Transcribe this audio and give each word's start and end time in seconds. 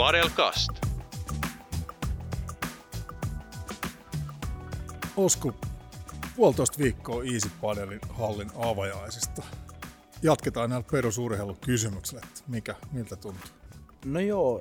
Padelcast. 0.00 0.70
Osku, 5.16 5.54
puolitoista 6.36 6.78
viikkoa 6.78 7.24
Easy 7.24 7.50
Padelin 7.60 8.00
hallin 8.10 8.50
avajaisista. 8.56 9.42
Jatketaan 10.22 10.70
näillä 10.70 10.86
perusurheilukysymyksillä, 10.90 12.20
että 12.24 12.40
mikä, 12.48 12.74
miltä 12.92 13.16
tuntuu? 13.16 13.50
No 14.04 14.20
joo, 14.20 14.60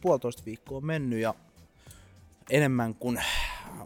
puolitoista 0.00 0.42
viikkoa 0.46 0.76
on 0.76 0.86
mennyt 0.86 1.20
ja 1.20 1.34
enemmän 2.50 2.94
kuin 2.94 3.22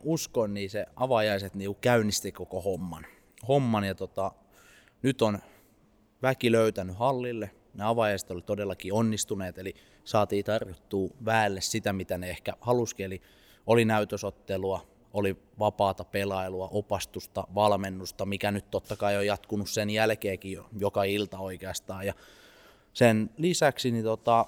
uskon, 0.03 0.55
niin 0.55 0.71
se 0.71 0.87
avajaiset 0.97 1.55
niin 1.55 1.77
käynnisti 1.81 2.33
koko 2.33 2.61
homman. 2.61 3.07
homman 3.49 3.85
ja 3.85 3.95
tota, 3.95 4.33
nyt 5.03 5.23
on 5.23 5.39
väki 6.23 6.53
löytänyt 6.53 6.97
hallille. 6.97 7.51
Ne 7.75 7.85
avajaiset 7.85 8.31
oli 8.31 8.43
todellakin 8.43 8.93
onnistuneet, 8.93 9.59
eli 9.59 9.75
saatiin 10.09 10.45
tarjottua 10.45 11.11
väelle 11.25 11.61
sitä, 11.61 11.93
mitä 11.93 12.19
ne 12.19 12.31
ehkä 12.31 12.53
halusikin. 12.61 13.07
Eli 13.07 13.23
oli 13.67 13.85
näytösottelua, 13.85 14.87
oli 15.13 15.37
vapaata 15.59 16.05
pelailua, 16.05 16.69
opastusta, 16.73 17.47
valmennusta, 17.55 18.27
mikä 18.27 18.51
nyt 18.51 18.71
totta 18.71 18.97
kai 18.97 19.17
on 19.17 19.27
jatkunut 19.27 19.71
sen 19.71 19.91
jälkeenkin 19.91 20.53
jo, 20.53 20.69
joka 20.79 21.05
ilta 21.05 21.39
oikeastaan. 21.39 22.07
Ja 22.07 22.15
sen 22.93 23.31
lisäksi 23.37 23.91
niin 23.91 24.05
tota, 24.05 24.47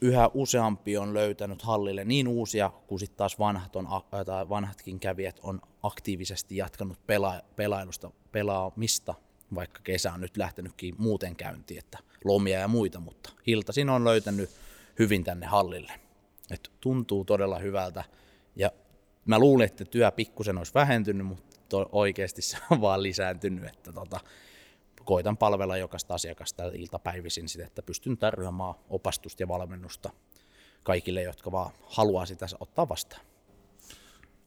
yhä 0.00 0.30
useampi 0.34 0.96
on 0.96 1.14
löytänyt 1.14 1.62
hallille 1.62 2.04
niin 2.04 2.28
uusia 2.28 2.70
kuin 2.86 2.98
sitten 2.98 3.16
taas 3.16 3.38
vanhat 3.38 3.76
on, 3.76 3.88
tai 4.26 4.48
vanhatkin 4.48 5.00
kävijät 5.00 5.40
on 5.42 5.60
aktiivisesti 5.82 6.56
jatkanut 6.56 7.06
pela, 7.06 7.40
pelailusta, 7.56 8.10
pelaamista, 8.32 9.14
vaikka 9.54 9.80
kesä 9.84 10.12
on 10.12 10.20
nyt 10.20 10.36
lähtenytkin 10.36 10.94
muuten 10.98 11.36
käyntiin, 11.36 11.78
että 11.78 11.98
lomia 12.24 12.58
ja 12.58 12.68
muita, 12.68 13.00
mutta 13.00 13.32
iltaisin 13.46 13.90
on 13.90 14.04
löytänyt 14.04 14.50
hyvin 14.98 15.24
tänne 15.24 15.46
hallille. 15.46 15.92
Et 16.50 16.70
tuntuu 16.80 17.24
todella 17.24 17.58
hyvältä 17.58 18.04
ja 18.56 18.70
mä 19.24 19.38
luulen, 19.38 19.66
että 19.66 19.84
työ 19.84 20.10
pikkusen 20.10 20.58
olisi 20.58 20.74
vähentynyt, 20.74 21.26
mutta 21.26 21.76
oikeasti 21.92 22.42
se 22.42 22.58
on 22.70 22.80
vaan 22.80 23.02
lisääntynyt, 23.02 23.64
että 23.64 23.92
tota, 23.92 24.20
koitan 25.04 25.36
palvella 25.36 25.76
jokaista 25.76 26.14
asiakasta 26.14 26.64
iltapäivisin 26.64 27.48
sitä, 27.48 27.66
että 27.66 27.82
pystyn 27.82 28.18
tarjoamaan 28.18 28.74
opastusta 28.90 29.42
ja 29.42 29.48
valmennusta 29.48 30.10
kaikille, 30.82 31.22
jotka 31.22 31.52
vaan 31.52 31.72
haluaa 31.82 32.26
sitä 32.26 32.46
ottaa 32.60 32.88
vastaan. 32.88 33.22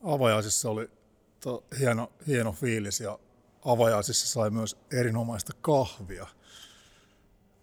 Avajaisissa 0.04 0.70
oli 0.70 0.90
hieno, 1.80 2.12
hieno 2.28 2.52
fiilis 2.52 3.00
ja 3.00 3.20
avajaisissa 3.66 4.28
sai 4.28 4.50
myös 4.50 4.78
erinomaista 4.92 5.54
kahvia. 5.62 6.28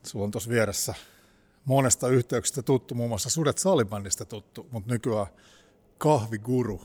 Sulla 0.06 0.24
on 0.24 0.30
tuossa 0.30 0.50
vieressä 0.50 0.94
monesta 1.64 2.08
yhteyksistä 2.08 2.62
tuttu, 2.62 2.94
muun 2.94 3.08
muassa 3.08 3.30
Sudet 3.30 3.58
Salibandista 3.58 4.24
tuttu, 4.24 4.66
mutta 4.70 4.92
nykyään 4.92 5.26
kahviguru 5.98 6.80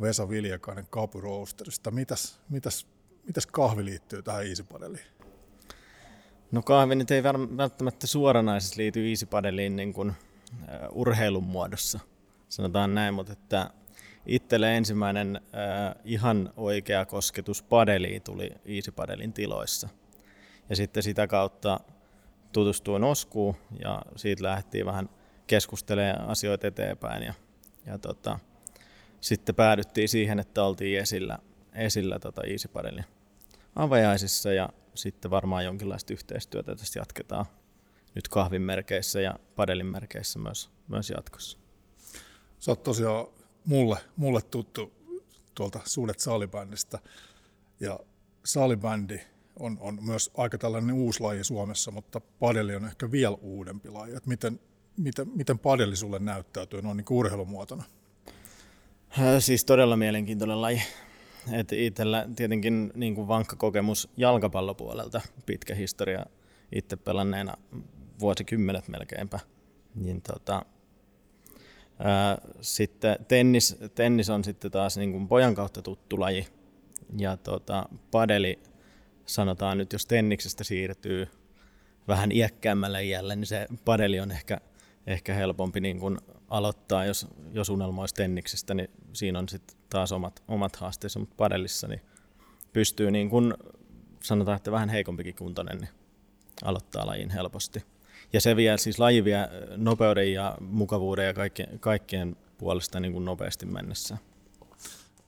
Vesa 0.00 0.28
Viljakainen 0.28 0.86
Kapu. 0.90 1.22
Mitäs, 1.90 2.40
mitäs, 2.48 2.86
mitäs 3.26 3.46
kahvi 3.46 3.84
liittyy 3.84 4.22
tähän 4.22 4.46
Easypadeliin? 4.46 5.06
No 6.52 6.62
kahvi 6.62 6.94
nyt 6.94 7.10
ei 7.10 7.22
välttämättä 7.22 8.06
suoranaisesti 8.06 8.76
liity 8.76 9.08
Easypadeliin 9.08 9.76
niin 9.76 9.92
kuin, 9.92 10.12
urheilun 10.90 11.44
muodossa, 11.44 12.00
sanotaan 12.48 12.94
näin, 12.94 13.14
mutta 13.14 13.32
että 13.32 13.70
itselle 14.26 14.76
ensimmäinen 14.76 15.40
uh, 15.44 16.00
ihan 16.04 16.52
oikea 16.56 17.06
kosketus 17.06 17.62
padeliin 17.62 18.22
tuli 18.22 18.50
Easypadelin 18.64 19.32
tiloissa. 19.32 19.88
Ja 20.70 20.76
sitten 20.76 21.02
sitä 21.02 21.26
kautta 21.26 21.80
tutustuin 22.52 23.04
Oskuun 23.04 23.56
ja 23.84 24.02
siitä 24.16 24.42
lähdettiin 24.42 24.86
vähän 24.86 25.08
keskustelemaan 25.46 26.28
asioita 26.28 26.66
eteenpäin. 26.66 27.22
Ja, 27.22 27.34
ja 27.86 27.98
tota, 27.98 28.38
sitten 29.20 29.54
päädyttiin 29.54 30.08
siihen, 30.08 30.38
että 30.38 30.64
oltiin 30.64 30.98
esillä, 30.98 31.38
esillä 31.74 32.18
tota 32.18 32.42
Easypadelin 32.44 33.04
avajaisissa 33.76 34.52
ja 34.52 34.68
sitten 34.94 35.30
varmaan 35.30 35.64
jonkinlaista 35.64 36.12
yhteistyötä 36.12 36.76
tästä 36.76 36.98
jatketaan 36.98 37.46
nyt 38.14 38.28
kahvin 38.28 38.62
merkeissä 38.62 39.20
ja 39.20 39.38
padelin 39.56 39.86
merkeissä 39.86 40.38
myös, 40.38 40.70
myös 40.88 41.10
jatkossa. 41.10 41.58
Sä 42.58 42.70
oot 42.70 42.82
tosiaan 42.82 43.26
mulle, 43.64 43.96
mulle 44.16 44.42
tuttu 44.42 44.92
tuolta 45.54 45.80
Suudet 45.84 46.20
Salibändistä 46.20 46.98
ja 47.80 48.00
salibändi 48.44 49.20
on, 49.58 49.78
on 49.80 49.98
myös 50.04 50.30
aika 50.36 50.58
tällainen 50.58 50.94
uusi 50.94 51.20
laji 51.20 51.44
Suomessa, 51.44 51.90
mutta 51.90 52.20
padeli 52.20 52.76
on 52.76 52.84
ehkä 52.84 53.10
vielä 53.10 53.36
uudempi 53.40 53.90
laji. 53.90 54.14
Et 54.16 54.26
miten, 54.26 54.60
miten, 54.96 55.28
miten 55.34 55.58
padeli 55.58 55.96
sulle 55.96 56.18
näyttäytyy 56.18 56.82
noin 56.82 56.96
niin 56.96 57.06
urheilumuotona? 57.10 57.84
Siis 59.38 59.64
todella 59.64 59.96
mielenkiintoinen 59.96 60.62
laji. 60.62 60.82
Et 61.52 61.72
itsellä 61.72 62.28
tietenkin 62.36 62.92
niin 62.94 63.14
kuin 63.14 63.28
vankka 63.28 63.56
kokemus 63.56 64.08
jalkapallopuolelta, 64.16 65.20
pitkä 65.46 65.74
historia 65.74 66.26
itse 66.72 66.96
pelanneena 66.96 67.56
vuosikymmenet 68.20 68.88
melkeinpä. 68.88 69.40
Niin 69.94 70.22
tota, 70.22 70.64
sitten 72.60 73.16
tennis, 73.28 73.76
tennis 73.94 74.30
on 74.30 74.44
sitten 74.44 74.70
taas 74.70 74.96
niin 74.96 75.12
kuin 75.12 75.28
pojan 75.28 75.54
kautta 75.54 75.82
tuttu 75.82 76.20
laji. 76.20 76.46
Ja 77.18 77.36
tota, 77.36 77.88
padeli, 78.10 78.58
sanotaan 79.26 79.78
nyt, 79.78 79.92
jos 79.92 80.06
tenniksestä 80.06 80.64
siirtyy 80.64 81.28
vähän 82.08 82.32
iäkkäämmälle 82.32 83.04
iälle, 83.04 83.36
niin 83.36 83.46
se 83.46 83.66
padeli 83.84 84.20
on 84.20 84.30
ehkä, 84.30 84.60
ehkä 85.06 85.34
helpompi 85.34 85.80
niin 85.80 85.98
kuin 85.98 86.18
aloittaa, 86.48 87.04
jos, 87.04 87.26
jos 87.52 87.68
unelmoisi 87.68 88.14
tenniksestä, 88.14 88.74
niin 88.74 88.90
siinä 89.12 89.38
on 89.38 89.48
sitten 89.48 89.76
taas 89.90 90.12
omat, 90.12 90.42
omat 90.48 90.76
haasteensa, 90.76 91.18
mutta 91.18 91.34
padellissa 91.36 91.88
niin 91.88 92.00
pystyy 92.72 93.10
niin 93.10 93.30
kun 93.30 93.54
sanotaan, 94.22 94.56
että 94.56 94.72
vähän 94.72 94.88
heikompikin 94.88 95.34
kuntoinen, 95.34 95.78
niin 95.78 95.90
aloittaa 96.64 97.06
lajin 97.06 97.30
helposti. 97.30 97.82
Ja 98.32 98.40
se 98.40 98.56
vie 98.56 98.78
siis 98.78 98.98
laji 98.98 99.24
vie 99.24 99.48
nopeuden 99.76 100.32
ja 100.32 100.56
mukavuuden 100.60 101.26
ja 101.26 101.34
kaikkien, 101.34 101.78
kaikkien 101.78 102.36
puolesta 102.58 103.00
niin 103.00 103.12
kuin 103.12 103.24
nopeasti 103.24 103.66
mennessä. 103.66 104.18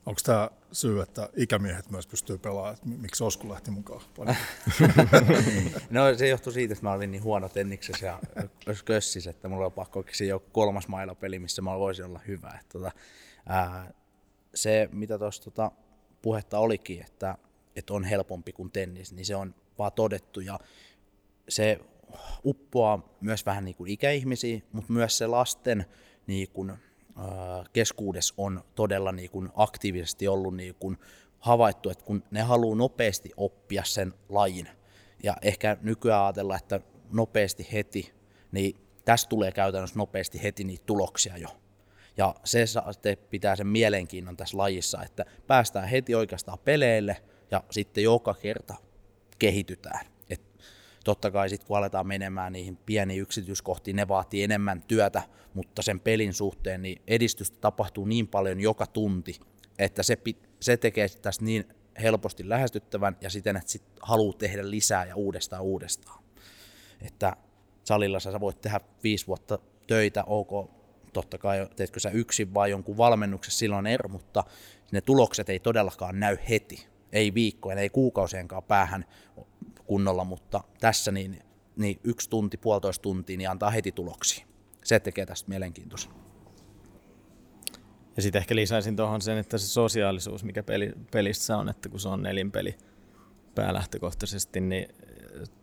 Onko 0.05 0.21
tämä 0.23 0.49
syy, 0.71 1.01
että 1.01 1.29
ikämiehet 1.35 1.91
myös 1.91 2.07
pystyy 2.07 2.37
pelaamaan, 2.37 2.73
että 2.73 2.87
miksi 2.87 3.23
Osku 3.23 3.49
lähti 3.49 3.71
mukaan? 3.71 4.01
no 5.89 6.15
se 6.17 6.27
johtuu 6.27 6.53
siitä, 6.53 6.73
että 6.73 6.85
mä 6.85 6.91
olin 6.91 7.11
niin 7.11 7.23
huono 7.23 7.49
tenniksessä 7.49 8.05
ja 8.05 8.19
kössissä, 8.85 9.29
että 9.29 9.47
mulla 9.47 9.65
on 9.65 9.71
pakko 9.71 10.03
keksiä 10.03 10.27
jo 10.27 10.39
kolmas 10.39 10.87
mailapeli, 10.87 11.39
missä 11.39 11.61
mä 11.61 11.79
voisin 11.79 12.05
olla 12.05 12.19
hyvä. 12.27 12.57
Että, 12.61 12.73
tota, 12.73 12.91
ää, 13.45 13.93
se, 14.55 14.89
mitä 14.91 15.19
tuossa 15.19 15.43
tota, 15.43 15.71
puhetta 16.21 16.59
olikin, 16.59 17.01
että, 17.01 17.37
että 17.75 17.93
on 17.93 18.03
helpompi 18.03 18.53
kuin 18.53 18.71
tennis, 18.71 19.13
niin 19.13 19.25
se 19.25 19.35
on 19.35 19.55
vaan 19.77 19.91
todettu 19.91 20.39
ja 20.39 20.59
se 21.49 21.79
uppoaa 22.45 23.15
myös 23.21 23.45
vähän 23.45 23.65
niin 23.65 23.75
kuin 23.75 23.91
ikäihmisiä, 23.91 24.61
mutta 24.71 24.93
myös 24.93 25.17
se 25.17 25.27
lasten 25.27 25.85
niin 26.27 26.49
kuin, 26.49 26.73
keskuudessa 27.73 28.33
on 28.37 28.63
todella 28.75 29.11
niin 29.11 29.29
kuin 29.29 29.49
aktiivisesti 29.55 30.27
ollut 30.27 30.55
niin 30.55 30.75
kuin 30.79 30.97
havaittu, 31.39 31.89
että 31.89 32.05
kun 32.05 32.23
ne 32.31 32.41
haluaa 32.41 32.75
nopeasti 32.75 33.31
oppia 33.37 33.83
sen 33.83 34.13
lajin, 34.29 34.67
ja 35.23 35.37
ehkä 35.41 35.77
nykyään 35.81 36.23
ajatella, 36.23 36.57
että 36.57 36.79
nopeasti 37.11 37.67
heti, 37.73 38.13
niin 38.51 38.75
tästä 39.05 39.29
tulee 39.29 39.51
käytännössä 39.51 39.99
nopeasti 39.99 40.43
heti 40.43 40.63
niitä 40.63 40.83
tuloksia 40.85 41.37
jo. 41.37 41.49
Ja 42.17 42.35
se 42.43 42.65
pitää 43.29 43.55
sen 43.55 43.67
mielenkiinnon 43.67 44.37
tässä 44.37 44.57
lajissa, 44.57 45.03
että 45.03 45.25
päästään 45.47 45.87
heti 45.87 46.15
oikeastaan 46.15 46.59
peleille 46.59 47.17
ja 47.51 47.63
sitten 47.71 48.03
joka 48.03 48.33
kerta 48.33 48.75
kehitytään. 49.39 50.05
Totta 51.05 51.31
kai 51.31 51.49
sitten 51.49 51.67
kun 51.67 51.77
aletaan 51.77 52.07
menemään 52.07 52.53
niihin 52.53 52.77
pieniin 52.77 53.21
yksityiskohtiin, 53.21 53.95
ne 53.95 54.07
vaatii 54.07 54.43
enemmän 54.43 54.83
työtä, 54.87 55.21
mutta 55.53 55.81
sen 55.81 55.99
pelin 55.99 56.33
suhteen 56.33 56.81
niin 56.81 57.01
edistystä 57.07 57.57
tapahtuu 57.61 58.05
niin 58.05 58.27
paljon 58.27 58.59
joka 58.59 58.87
tunti, 58.87 59.39
että 59.79 60.03
se, 60.03 60.17
se 60.59 60.77
tekee 60.77 61.07
tästä 61.21 61.45
niin 61.45 61.65
helposti 62.01 62.49
lähestyttävän 62.49 63.17
ja 63.21 63.29
siten, 63.29 63.55
että 63.55 63.71
sit 63.71 63.83
haluaa 64.01 64.37
tehdä 64.37 64.69
lisää 64.69 65.05
ja 65.05 65.15
uudestaan 65.15 65.61
uudestaan. 65.61 66.23
Että 67.01 67.35
salilla 67.83 68.19
sä 68.19 68.39
voit 68.39 68.61
tehdä 68.61 68.79
viisi 69.03 69.27
vuotta 69.27 69.59
töitä, 69.87 70.23
ok, 70.23 70.71
totta 71.13 71.37
kai 71.37 71.67
teetkö 71.75 71.99
sä 71.99 72.09
yksin 72.09 72.53
vai 72.53 72.71
jonkun 72.71 72.97
valmennuksessa, 72.97 73.59
silloin 73.59 73.87
ero, 73.87 74.09
mutta 74.09 74.43
ne 74.91 75.01
tulokset 75.01 75.49
ei 75.49 75.59
todellakaan 75.59 76.19
näy 76.19 76.37
heti. 76.49 76.87
Ei 77.11 77.33
viikkojen, 77.33 77.77
ei 77.77 77.89
kuukausienkaan 77.89 78.63
päähän 78.63 79.05
kunnolla, 79.85 80.23
mutta 80.23 80.63
tässä 80.79 81.11
niin, 81.11 81.39
niin 81.75 81.99
yksi 82.03 82.29
tunti, 82.29 82.57
puolitoista 82.57 83.01
tuntia, 83.01 83.37
niin 83.37 83.49
antaa 83.49 83.69
heti 83.69 83.91
tuloksia. 83.91 84.45
Se 84.83 84.99
tekee 84.99 85.25
tästä 85.25 85.49
mielenkiintoista. 85.49 86.13
Ja 88.15 88.21
sitten 88.21 88.39
ehkä 88.39 88.55
lisäisin 88.55 88.95
tuohon 88.95 89.21
sen, 89.21 89.37
että 89.37 89.57
se 89.57 89.67
sosiaalisuus, 89.67 90.43
mikä 90.43 90.63
peli, 90.63 90.93
pelissä 91.11 91.57
on, 91.57 91.69
että 91.69 91.89
kun 91.89 91.99
se 91.99 92.09
on 92.09 92.23
nelinpeli 92.23 92.77
päälähtökohtaisesti, 93.55 94.61
niin 94.61 94.87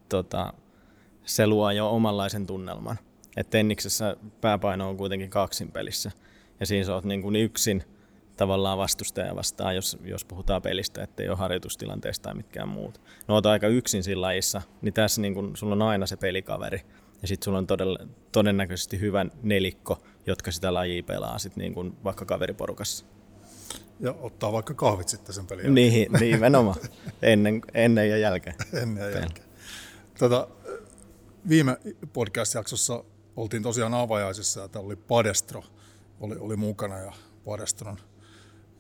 tota, 0.09 0.53
se 1.25 1.47
luo 1.47 1.71
jo 1.71 1.91
omanlaisen 1.91 2.47
tunnelman. 2.47 2.99
että 3.37 3.51
tenniksessä 3.51 4.17
pääpaino 4.41 4.89
on 4.89 4.97
kuitenkin 4.97 5.31
kaksin 5.31 5.73
pelissä. 5.73 6.11
Ja 6.61 6.67
siinä 6.67 6.87
sä 6.87 6.95
oot 6.95 7.05
niin 7.05 7.23
kuin 7.23 7.37
yksin 7.37 7.85
tavallaan 8.37 8.79
vastustaja 8.79 9.37
vastaan, 9.37 9.77
jos, 9.77 9.99
jos 10.05 10.25
puhutaan 10.25 10.63
pelistä, 10.63 11.03
ettei 11.03 11.29
ole 11.29 11.37
harjoitustilanteesta 11.37 12.23
tai 12.23 12.35
mitkään 12.35 12.69
muut. 12.69 13.01
No 13.29 13.35
oot 13.35 13.47
aika 13.47 13.67
yksin 13.67 14.03
siinä 14.03 14.21
lajissa, 14.21 14.63
niin 14.83 14.95
tässä 14.95 15.21
niin 15.21 15.35
kun, 15.35 15.57
sulla 15.57 15.73
on 15.73 15.83
aina 15.83 16.07
se 16.07 16.17
pelikaveri. 16.17 16.81
Ja 17.23 17.29
sitten 17.29 17.45
sulla 17.45 17.59
on 17.59 17.67
todella, 17.67 17.99
todennäköisesti 18.33 19.01
hyvä 19.01 19.27
nelikko, 19.43 20.03
jotka 20.27 20.53
sitä 20.53 20.75
lajia 20.75 21.03
pelaa 21.03 21.39
sit 21.39 21.57
niin 21.57 21.75
kun 21.75 21.97
vaikka 22.05 22.25
kaveriporukassa. 22.25 23.07
Ja 24.01 24.15
ottaa 24.21 24.53
vaikka 24.53 24.75
kahvit 24.75 25.09
sitten 25.09 25.35
sen 25.35 25.47
pelin 25.47 25.65
jälkeen. 25.65 25.75
Niin, 25.75 26.13
nimenomaan. 26.21 26.77
ennen, 27.23 27.63
ennen 27.75 28.11
ja 28.11 28.17
jälkeen. 28.17 28.57
Ennen 28.83 29.05
ja 29.05 29.11
jälkeen. 29.11 29.49
Tota, 30.19 30.49
viime 31.49 31.77
podcast-jaksossa 32.13 33.05
oltiin 33.37 33.63
tosiaan 33.63 33.95
avajaisissa 33.95 34.61
ja 34.61 34.69
täällä 34.69 34.87
oli 34.87 34.97
Padestro 34.97 35.65
oli, 36.23 36.37
oli 36.39 36.57
mukana 36.57 36.99
ja 36.99 37.13
Padestron, 37.45 37.99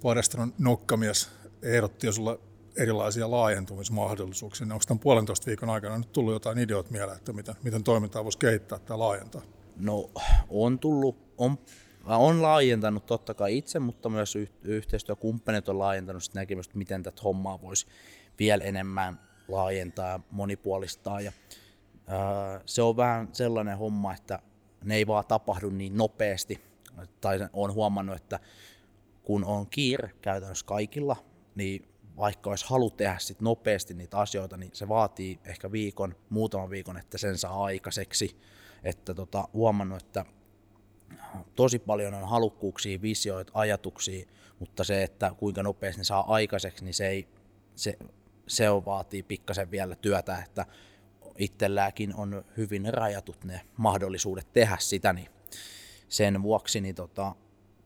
Padestron 0.03 0.55
nokkamies 0.59 1.31
ehdotti 1.63 2.07
jo 2.07 2.13
sulle 2.13 2.39
erilaisia 2.77 3.31
laajentumismahdollisuuksia. 3.31 4.65
Onko 4.65 4.85
tämän 4.87 4.99
puolentoista 4.99 5.47
viikon 5.47 5.71
aikana 5.71 5.99
nyt 5.99 6.13
tullut 6.13 6.33
jotain 6.33 6.59
ideoita 6.59 6.91
mieleen, 6.91 7.17
että 7.17 7.33
miten, 7.33 7.55
miten 7.63 7.85
toimintaa 7.85 8.25
voisi 8.25 8.39
kehittää 8.39 8.79
tai 8.79 8.99
laajentaa? 8.99 9.43
No 9.77 10.11
on 10.49 10.79
tullut, 10.79 11.17
on, 11.39 11.59
on 12.05 12.43
laajentanut 12.43 13.07
totta 13.07 13.35
kai 13.35 13.59
itse, 13.59 13.79
mutta 13.79 14.09
myös 14.09 14.37
yhteistyökumppanit 14.63 15.69
on 15.69 15.79
laajentanut 15.79 16.25
sitä 16.25 16.39
näkemystä, 16.39 16.79
miten 16.79 17.03
tätä 17.03 17.23
hommaa 17.25 17.63
voisi 17.63 17.87
vielä 18.39 18.65
enemmän 18.65 19.21
laajentaa 19.49 20.09
ja 20.09 20.21
monipuolistaa. 20.31 21.21
Ja, 21.21 21.33
ää, 22.07 22.61
se 22.67 22.83
on 22.83 22.97
vähän 22.97 23.29
sellainen 23.33 23.79
homma, 23.79 24.15
että 24.15 24.39
ne 24.85 24.97
ei 24.97 25.07
vaan 25.07 25.25
tapahdu 25.27 25.71
niin 25.71 25.97
nopeasti, 25.97 26.61
tai 27.21 27.49
on 27.53 27.75
huomannut, 27.75 28.17
että 28.17 28.41
kun 29.23 29.45
on 29.45 29.67
kiire 29.67 30.11
käytännössä 30.23 30.67
kaikilla, 30.67 31.17
niin 31.55 31.89
vaikka 32.17 32.51
olisi 32.51 32.67
halu 32.69 32.91
tehdä 32.91 33.17
sit 33.19 33.41
nopeasti 33.41 33.95
niitä 33.95 34.19
asioita, 34.19 34.57
niin 34.57 34.71
se 34.75 34.89
vaatii 34.89 35.41
ehkä 35.45 35.73
viikon, 35.73 36.15
muutaman 36.31 36.71
viikon, 36.71 36.99
että 36.99 37.19
sen 37.19 37.39
saa 37.39 37.65
aikaiseksi. 37.65 38.37
Että 38.85 39.15
tota, 39.15 39.49
huomannut, 39.53 40.03
että 40.03 40.25
tosi 41.57 41.79
paljon 41.79 42.15
on 42.15 42.29
halukkuuksia, 42.29 43.03
visioita, 43.03 43.53
ajatuksia, 43.55 44.27
mutta 44.59 44.85
se, 44.85 45.03
että 45.03 45.35
kuinka 45.39 45.63
nopeasti 45.63 46.01
ne 46.01 46.05
saa 46.05 46.33
aikaiseksi, 46.35 46.85
niin 46.85 46.95
se, 46.95 47.09
ei, 47.09 47.29
se, 47.75 47.99
se 48.47 48.71
on, 48.71 48.85
vaatii 48.85 49.23
pikkasen 49.23 49.71
vielä 49.71 49.97
työtä, 49.97 50.39
että 50.47 50.67
itselläkin 51.39 52.15
on 52.15 52.45
hyvin 52.57 52.95
rajatut 52.95 53.45
ne 53.45 53.61
mahdollisuudet 53.77 54.53
tehdä 54.53 54.77
sitä, 54.81 55.13
niin 55.13 55.29
sen 56.09 56.43
vuoksi 56.43 56.81
niin 56.81 56.95
tota, 56.95 57.35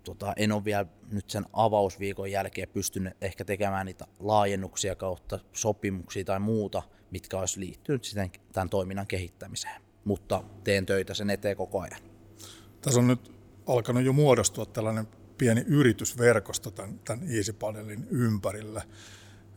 tota, 0.06 0.32
en 0.36 0.52
ole 0.52 0.64
vielä 0.64 0.86
nyt 1.12 1.30
sen 1.30 1.44
avausviikon 1.52 2.30
jälkeen 2.30 2.68
pystynyt 2.68 3.14
ehkä 3.20 3.44
tekemään 3.44 3.86
niitä 3.86 4.06
laajennuksia 4.20 4.94
kautta 4.94 5.38
sopimuksia 5.52 6.24
tai 6.24 6.40
muuta, 6.40 6.82
mitkä 7.10 7.38
olisi 7.38 7.60
liittynyt 7.60 8.04
sitten 8.04 8.30
tämän 8.52 8.68
toiminnan 8.68 9.06
kehittämiseen. 9.06 9.82
Mutta 10.04 10.44
teen 10.64 10.86
töitä 10.86 11.14
sen 11.14 11.30
eteen 11.30 11.56
koko 11.56 11.80
ajan. 11.80 12.00
Tässä 12.80 13.00
on 13.00 13.06
nyt 13.06 13.32
alkanut 13.66 14.02
jo 14.02 14.12
muodostua 14.12 14.66
tällainen 14.66 15.08
pieni 15.38 15.64
yritysverkosto 15.66 16.70
tämän, 16.70 17.00
tämän 17.04 17.26
EasyPadelin 17.36 18.06
ympärillä. 18.10 18.82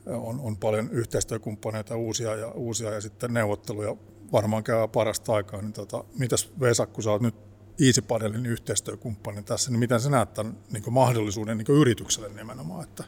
On, 0.05 0.39
on 0.39 0.57
paljon 0.57 0.89
yhteistyökumppaneita 0.91 1.95
uusia 1.95 2.35
ja, 2.35 2.51
uusia 2.51 2.93
ja 2.93 3.01
sitten 3.01 3.33
neuvotteluja 3.33 3.95
varmaan 4.31 4.63
käy 4.63 4.87
parasta 4.87 5.33
aikaa. 5.33 5.61
Niin 5.61 5.73
tota, 5.73 6.03
mitäs 6.19 6.51
Vesa, 6.59 6.85
kun 6.85 7.03
sä 7.03 7.11
oot 7.11 7.21
nyt 7.21 7.48
EasyPadelin 7.87 8.45
yhteistyökumppani 8.45 9.43
tässä, 9.43 9.71
niin 9.71 9.79
miten 9.79 10.01
sä 10.01 10.09
näet 10.09 10.33
tämän 10.33 10.57
niin 10.73 10.93
mahdollisuuden 10.93 11.57
niin 11.57 11.79
yritykselle 11.81 12.29
nimenomaan? 12.29 12.83
Että... 12.83 13.03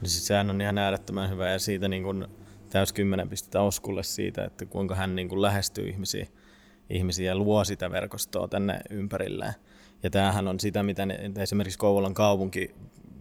No 0.00 0.08
siis 0.08 0.26
sehän 0.26 0.50
on 0.50 0.60
ihan 0.60 0.78
äärettömän 0.78 1.30
hyvä 1.30 1.50
ja 1.50 1.58
siitä 1.58 1.88
niin 1.88 2.02
kuin 2.02 2.26
täys 2.70 2.92
kymmenen 2.92 3.28
pistettä 3.28 3.60
Oskulle 3.60 4.02
siitä, 4.02 4.44
että 4.44 4.66
kuinka 4.66 4.94
hän 4.94 5.16
niin 5.16 5.28
kuin 5.28 5.42
lähestyy 5.42 5.88
ihmisiä, 5.88 6.26
ihmisiä 6.90 7.30
ja 7.30 7.36
luo 7.36 7.64
sitä 7.64 7.90
verkostoa 7.90 8.48
tänne 8.48 8.80
ympärilleen. 8.90 9.54
Ja 10.02 10.10
tämähän 10.10 10.48
on 10.48 10.60
sitä, 10.60 10.82
mitä 10.82 11.06
esimerkiksi 11.36 11.78
Kouvolan 11.78 12.14
kaupunki 12.14 12.74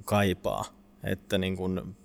kaipaa, 0.06 0.65
että 1.03 1.38
niin 1.38 1.57
kuin 1.57 1.95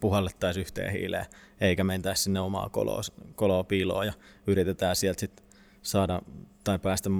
puhallettaisiin 0.00 0.60
yhteen 0.60 0.92
hiileen, 0.92 1.26
eikä 1.60 1.84
mentäisi 1.84 2.22
sinne 2.22 2.40
omaa 2.40 2.68
koloa, 2.68 3.00
koloa 3.34 3.64
piiloon 3.64 4.06
ja 4.06 4.12
yritetään 4.46 4.96
sieltä 4.96 5.20
sitten 5.20 5.46
saada 5.82 6.22
tai 6.64 6.78
päästä 6.78 7.10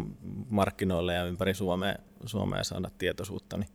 markkinoille 0.49 1.15
ja 1.15 1.25
ympäri 1.25 1.55
Suomea, 1.55 1.95
Suomea 2.27 2.65
saada 2.65 2.91
tietoisuutta, 2.99 3.57
niin 3.57 3.69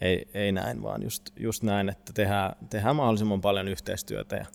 ei, 0.00 0.28
ei 0.34 0.52
näin, 0.52 0.82
vaan 0.82 1.02
just, 1.02 1.30
just 1.36 1.62
näin, 1.62 1.88
että 1.88 2.12
tehdään, 2.12 2.56
tehdään 2.70 2.96
mahdollisimman 2.96 3.40
paljon 3.40 3.68
yhteistyötä 3.68 4.36
ja 4.36 4.46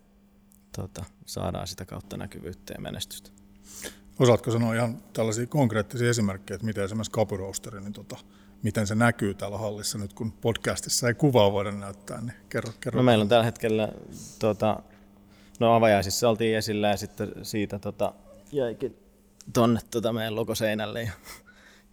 tota, 0.75 1.05
saadaan 1.25 1.67
sitä 1.67 1.85
kautta 1.85 2.17
näkyvyyttä 2.17 2.73
ja 2.73 2.81
menestystä. 2.81 3.29
Osaatko 4.19 4.51
sanoa 4.51 4.73
ihan 4.73 4.97
tällaisia 5.13 5.47
konkreettisia 5.47 6.09
esimerkkejä, 6.09 6.55
että 6.55 6.65
miten 6.65 6.83
esimerkiksi 6.83 7.37
Roasteri, 7.37 7.81
niin 7.81 7.93
tota, 7.93 8.17
miten 8.63 8.87
se 8.87 8.95
näkyy 8.95 9.33
täällä 9.33 9.57
hallissa 9.57 9.97
nyt, 9.97 10.13
kun 10.13 10.31
podcastissa 10.31 11.07
ei 11.07 11.13
kuvaa 11.13 11.51
voida 11.51 11.71
näyttää, 11.71 12.21
niin 12.21 12.33
kerro. 12.49 12.71
kerro. 12.81 12.97
No 12.97 13.03
meillä 13.03 13.21
on 13.21 13.29
tällä 13.29 13.45
hetkellä, 13.45 13.89
tota, 14.39 14.83
no 15.59 15.75
avajaisissa 15.75 16.29
oltiin 16.29 16.57
esillä 16.57 16.87
ja 16.87 16.97
sitten 16.97 17.31
siitä 17.43 17.79
tota, 17.79 18.13
jäikin 18.51 19.04
tonne 19.53 19.79
tota 19.91 20.13
meidän 20.13 20.35
logoseinälle 20.35 21.01
ja, 21.01 21.11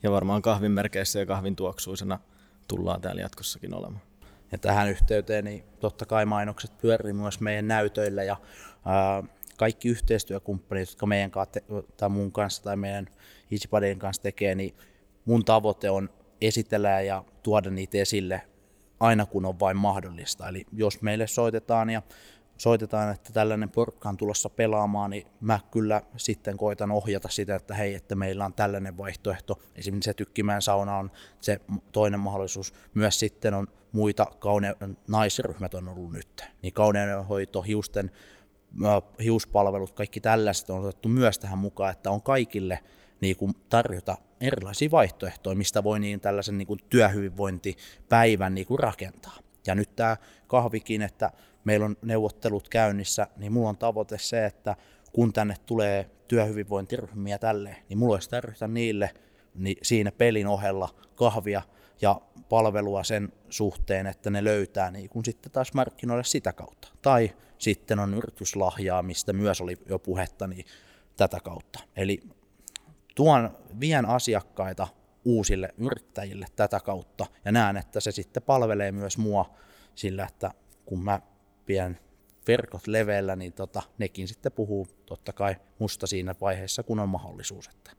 ja 0.03 0.11
varmaan 0.11 0.43
kahvinmerkeissä 0.43 1.19
ja 1.19 1.27
kahvin 1.27 1.57
tuoksuisena 1.57 2.19
tullaan 2.69 3.01
täällä 3.01 3.23
jatkossakin 3.23 3.75
olemaan. 3.75 4.03
Ja 4.53 4.59
tähän 4.59 4.91
yhteyteen 4.91 5.45
niin 5.45 5.65
totta 5.81 6.07
kai 6.07 6.27
mainokset 6.27 6.79
pyörii 6.79 7.13
myös 7.13 7.41
meidän 7.41 7.69
näytöillä 7.69 8.23
ja 8.23 8.37
ää, 8.85 9.23
kaikki 9.57 9.89
yhteistyökumppanit, 9.89 10.89
jotka 10.89 11.07
meidän 11.07 11.31
kanssa 11.31 11.61
tai 11.97 12.09
mun 12.09 12.33
kanssa 12.33 12.63
tai 12.63 12.77
meidän 12.77 13.07
EasyPadin 13.53 13.99
kanssa 13.99 14.23
tekee, 14.23 14.55
niin 14.55 14.75
mun 15.25 15.45
tavoite 15.45 15.91
on 15.91 16.11
esitellä 16.41 17.01
ja 17.01 17.25
tuoda 17.43 17.71
niitä 17.71 17.99
esille 17.99 18.43
aina 19.01 19.27
kun 19.27 19.47
on 19.47 19.61
vain 19.61 19.77
mahdollista. 19.77 20.49
Eli 20.49 20.67
jos 20.73 21.03
meille 21.03 21.27
soitetaan 21.27 21.91
ja 21.91 22.03
soitetaan, 22.59 23.15
että 23.15 23.33
tällainen 23.33 23.71
porkka 23.71 24.09
on 24.09 24.17
tulossa 24.17 24.51
pelaamaan, 24.51 25.11
niin 25.11 25.27
mä 25.41 25.61
kyllä 25.71 26.03
sitten 26.17 26.57
koitan 26.57 26.91
ohjata 26.91 27.29
sitä, 27.29 27.55
että 27.55 27.75
hei, 27.75 27.95
että 27.95 28.15
meillä 28.15 28.45
on 28.45 28.55
tällainen 28.55 28.99
vaihtoehto. 28.99 29.59
Esimerkiksi 29.75 30.11
se 30.11 30.15
tykkimään 30.15 30.63
sauna 30.63 30.97
on 30.97 31.11
se 31.41 31.61
toinen 31.93 32.21
mahdollisuus. 32.21 32.75
Myös 32.95 33.21
sitten 33.21 33.55
on 33.55 33.67
muita 33.93 34.27
kaune- 34.39 34.77
naisryhmät 35.09 35.75
on 35.75 35.89
ollut 35.89 36.13
nyt. 36.13 36.45
Niin 36.63 36.73
kauneudenhoito, 36.73 37.63
hiusten 37.63 38.11
hiuspalvelut, 39.23 39.93
kaikki 39.93 40.21
tällaiset 40.21 40.71
on 40.71 40.81
otettu 40.81 41.09
myös 41.09 41.39
tähän 41.39 41.59
mukaan, 41.59 41.91
että 41.91 42.11
on 42.11 42.23
kaikille 42.23 42.79
niin 43.21 43.37
kuin 43.37 43.55
tarjota 43.69 44.17
erilaisia 44.41 44.91
vaihtoehtoja, 44.91 45.57
mistä 45.57 45.85
voi 45.85 46.01
niin 46.01 46.21
tällaisen 46.21 46.59
niin 46.59 46.67
kuin 46.67 46.81
työhyvinvointipäivän 46.89 48.55
niin 48.55 48.67
kuin 48.67 48.79
rakentaa. 48.79 49.37
Ja 49.67 49.75
nyt 49.75 49.97
tämä 49.97 50.17
kahvikin, 50.47 51.03
että 51.03 51.31
meillä 51.65 51.87
on 51.87 51.97
neuvottelut 52.03 52.69
käynnissä, 52.69 53.27
niin 53.37 53.53
mulla 53.53 53.69
on 53.69 53.77
tavoite 53.77 54.19
se, 54.19 54.47
että 54.47 54.77
kun 55.13 55.33
tänne 55.33 55.55
tulee 55.67 56.11
työhyvinvointiryhmiä 56.29 57.39
tälle, 57.39 57.77
niin 57.89 57.99
mulla 57.99 58.15
olisi 58.15 58.31
tarjota 58.31 58.69
niille 58.69 59.11
niin 59.55 59.77
siinä 59.83 60.13
pelin 60.13 60.47
ohella 60.47 60.89
kahvia 61.15 61.63
ja 62.03 62.21
palvelua 62.49 63.05
sen 63.05 63.33
suhteen, 63.51 64.07
että 64.07 64.31
ne 64.31 64.45
löytää 64.45 64.91
niin 64.91 65.09
kun 65.09 65.25
sitten 65.25 65.53
taas 65.53 65.75
markkinoille 65.75 66.25
sitä 66.25 66.53
kautta. 66.53 66.89
Tai 67.03 67.31
sitten 67.59 67.99
on 67.99 68.15
yrityslahjaa, 68.15 69.03
mistä 69.03 69.33
myös 69.33 69.61
oli 69.61 69.77
jo 69.89 69.99
puhetta, 69.99 70.47
niin 70.47 70.65
tätä 71.17 71.41
kautta. 71.41 71.81
Eli 71.97 72.23
tuon, 73.15 73.59
vien 73.81 74.07
asiakkaita 74.07 74.89
uusille 75.25 75.75
yrittäjille 75.79 76.47
tätä 76.57 76.81
kautta 76.81 77.27
ja 77.45 77.53
näen, 77.53 77.77
että 77.77 78.01
se 78.01 78.13
sitten 78.13 78.43
palvelee 78.43 78.93
myös 78.93 79.19
mua 79.19 79.55
sillä, 79.95 80.25
että 80.25 80.51
kun 80.85 81.05
mä 81.05 81.21
pidän 81.73 81.99
verkot 82.49 82.87
leveillä, 82.87 83.37
niin 83.37 83.53
tota, 83.53 83.83
nekin 83.99 84.29
sitten 84.29 84.53
puhuu 84.53 84.89
totta 85.07 85.33
kai 85.33 85.57
musta 85.79 86.07
siinä 86.07 86.35
vaiheessa, 86.41 86.83
kun 86.83 87.01
on 87.01 87.09
mahdollisuus. 87.09 87.69
Että 87.69 87.93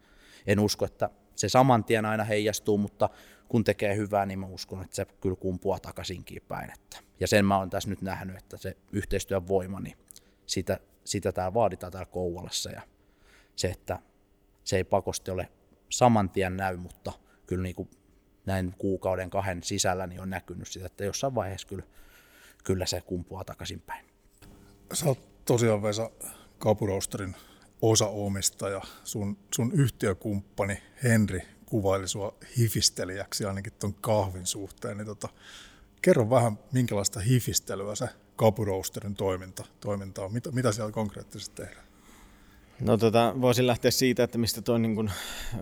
en 0.48 0.60
usko, 0.60 0.86
että 0.86 1.10
se 1.36 1.50
saman 1.50 1.84
tien 1.84 2.06
aina 2.06 2.24
heijastuu, 2.24 2.78
mutta 2.78 3.10
kun 3.48 3.64
tekee 3.64 3.96
hyvää, 3.96 4.26
niin 4.26 4.40
mä 4.40 4.46
uskon, 4.46 4.82
että 4.82 4.96
se 4.96 5.06
kyllä 5.06 5.36
kumpuaa 5.36 5.80
takaisinkin 5.80 6.42
päin. 6.48 6.72
Että. 6.74 6.98
Ja 7.20 7.28
sen 7.28 7.46
mä 7.46 7.58
oon 7.58 7.70
tässä 7.70 7.90
nyt 7.90 8.02
nähnyt, 8.02 8.38
että 8.38 8.58
se 8.58 8.78
yhteistyön 8.92 9.48
voima, 9.48 9.80
niin 9.80 9.98
sitä, 10.46 10.80
sitä 11.04 11.32
täällä 11.32 11.54
vaaditaan 11.54 11.92
täällä 11.92 12.12
Kouvolassa. 12.12 12.72
Ja 12.72 12.82
se, 13.56 13.68
että 13.68 14.00
se 14.64 14.78
ei 14.78 14.84
pakosti 14.84 15.32
ole 15.32 15.50
saman 15.90 16.30
tien 16.30 16.58
näy, 16.58 16.78
mutta 16.78 17.12
kyllä 17.48 17.64
niin 17.64 17.76
kuin 17.76 17.90
näin 18.46 18.76
kuukauden 18.78 19.30
kahden 19.30 19.64
sisällä 19.64 20.08
niin 20.08 20.22
on 20.22 20.30
näkynyt 20.30 20.68
sitä, 20.68 20.86
että 20.86 21.06
jossain 21.06 21.36
vaiheessa 21.36 21.68
kyllä 21.68 21.84
kyllä 22.64 22.86
se 22.86 23.02
kumpuaa 23.02 23.44
takaisinpäin. 23.44 24.06
Sä 24.94 25.06
oot 25.06 25.46
tosiaan 25.46 25.82
Vesa 25.82 26.12
Kapurosterin 26.58 27.36
osaomistaja. 27.82 28.82
Sun, 29.04 29.38
sun 29.56 29.72
yhtiökumppani 29.72 30.82
Henri 31.04 31.42
kuvaili 31.66 32.08
sua 32.08 32.36
hifistelijäksi 32.58 33.46
ainakin 33.46 33.74
tuon 33.80 33.94
kahvin 33.94 34.46
suhteen, 34.46 34.98
niin 34.98 35.06
tota, 35.06 35.30
kerro 36.02 36.30
vähän, 36.30 36.60
minkälaista 36.72 37.20
hifistelyä 37.20 37.96
se 37.96 38.10
Roasterin 38.66 39.16
toiminta, 39.16 39.66
toiminta 39.80 40.22
on. 40.26 40.34
Mitä, 40.34 40.52
mitä 40.52 40.72
siellä 40.72 40.92
konkreettisesti 40.92 41.56
tehdään? 41.56 41.86
No 42.80 42.98
tota, 42.98 43.34
voisin 43.42 43.68
lähteä 43.68 43.92
siitä, 43.92 44.24
että 44.24 44.38
mistä 44.38 44.62
tuo 44.62 44.78
niin 44.78 44.96
kuin, 44.96 45.12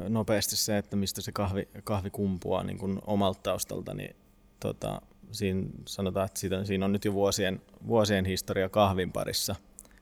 nopeasti 0.10 0.56
se, 0.56 0.78
että 0.78 0.96
mistä 0.96 1.22
se 1.22 1.32
kahvi, 1.32 1.68
kahvi 1.84 2.10
kumpuaa 2.10 2.64
niin 2.64 2.78
kuin 2.78 3.00
omalta 3.06 3.40
taustalta, 3.44 3.94
niin 3.94 4.16
tota, 4.60 5.02
siinä 5.32 5.68
sanotaan, 5.88 6.26
että 6.26 6.40
siitä, 6.40 6.66
siinä 6.66 6.86
on 6.86 6.92
nyt 6.92 7.06
jo 7.06 7.14
vuosien, 7.14 7.62
vuosien 7.88 8.26
historia 8.26 8.70
kahvin 8.70 9.12
parissa, 9.12 9.56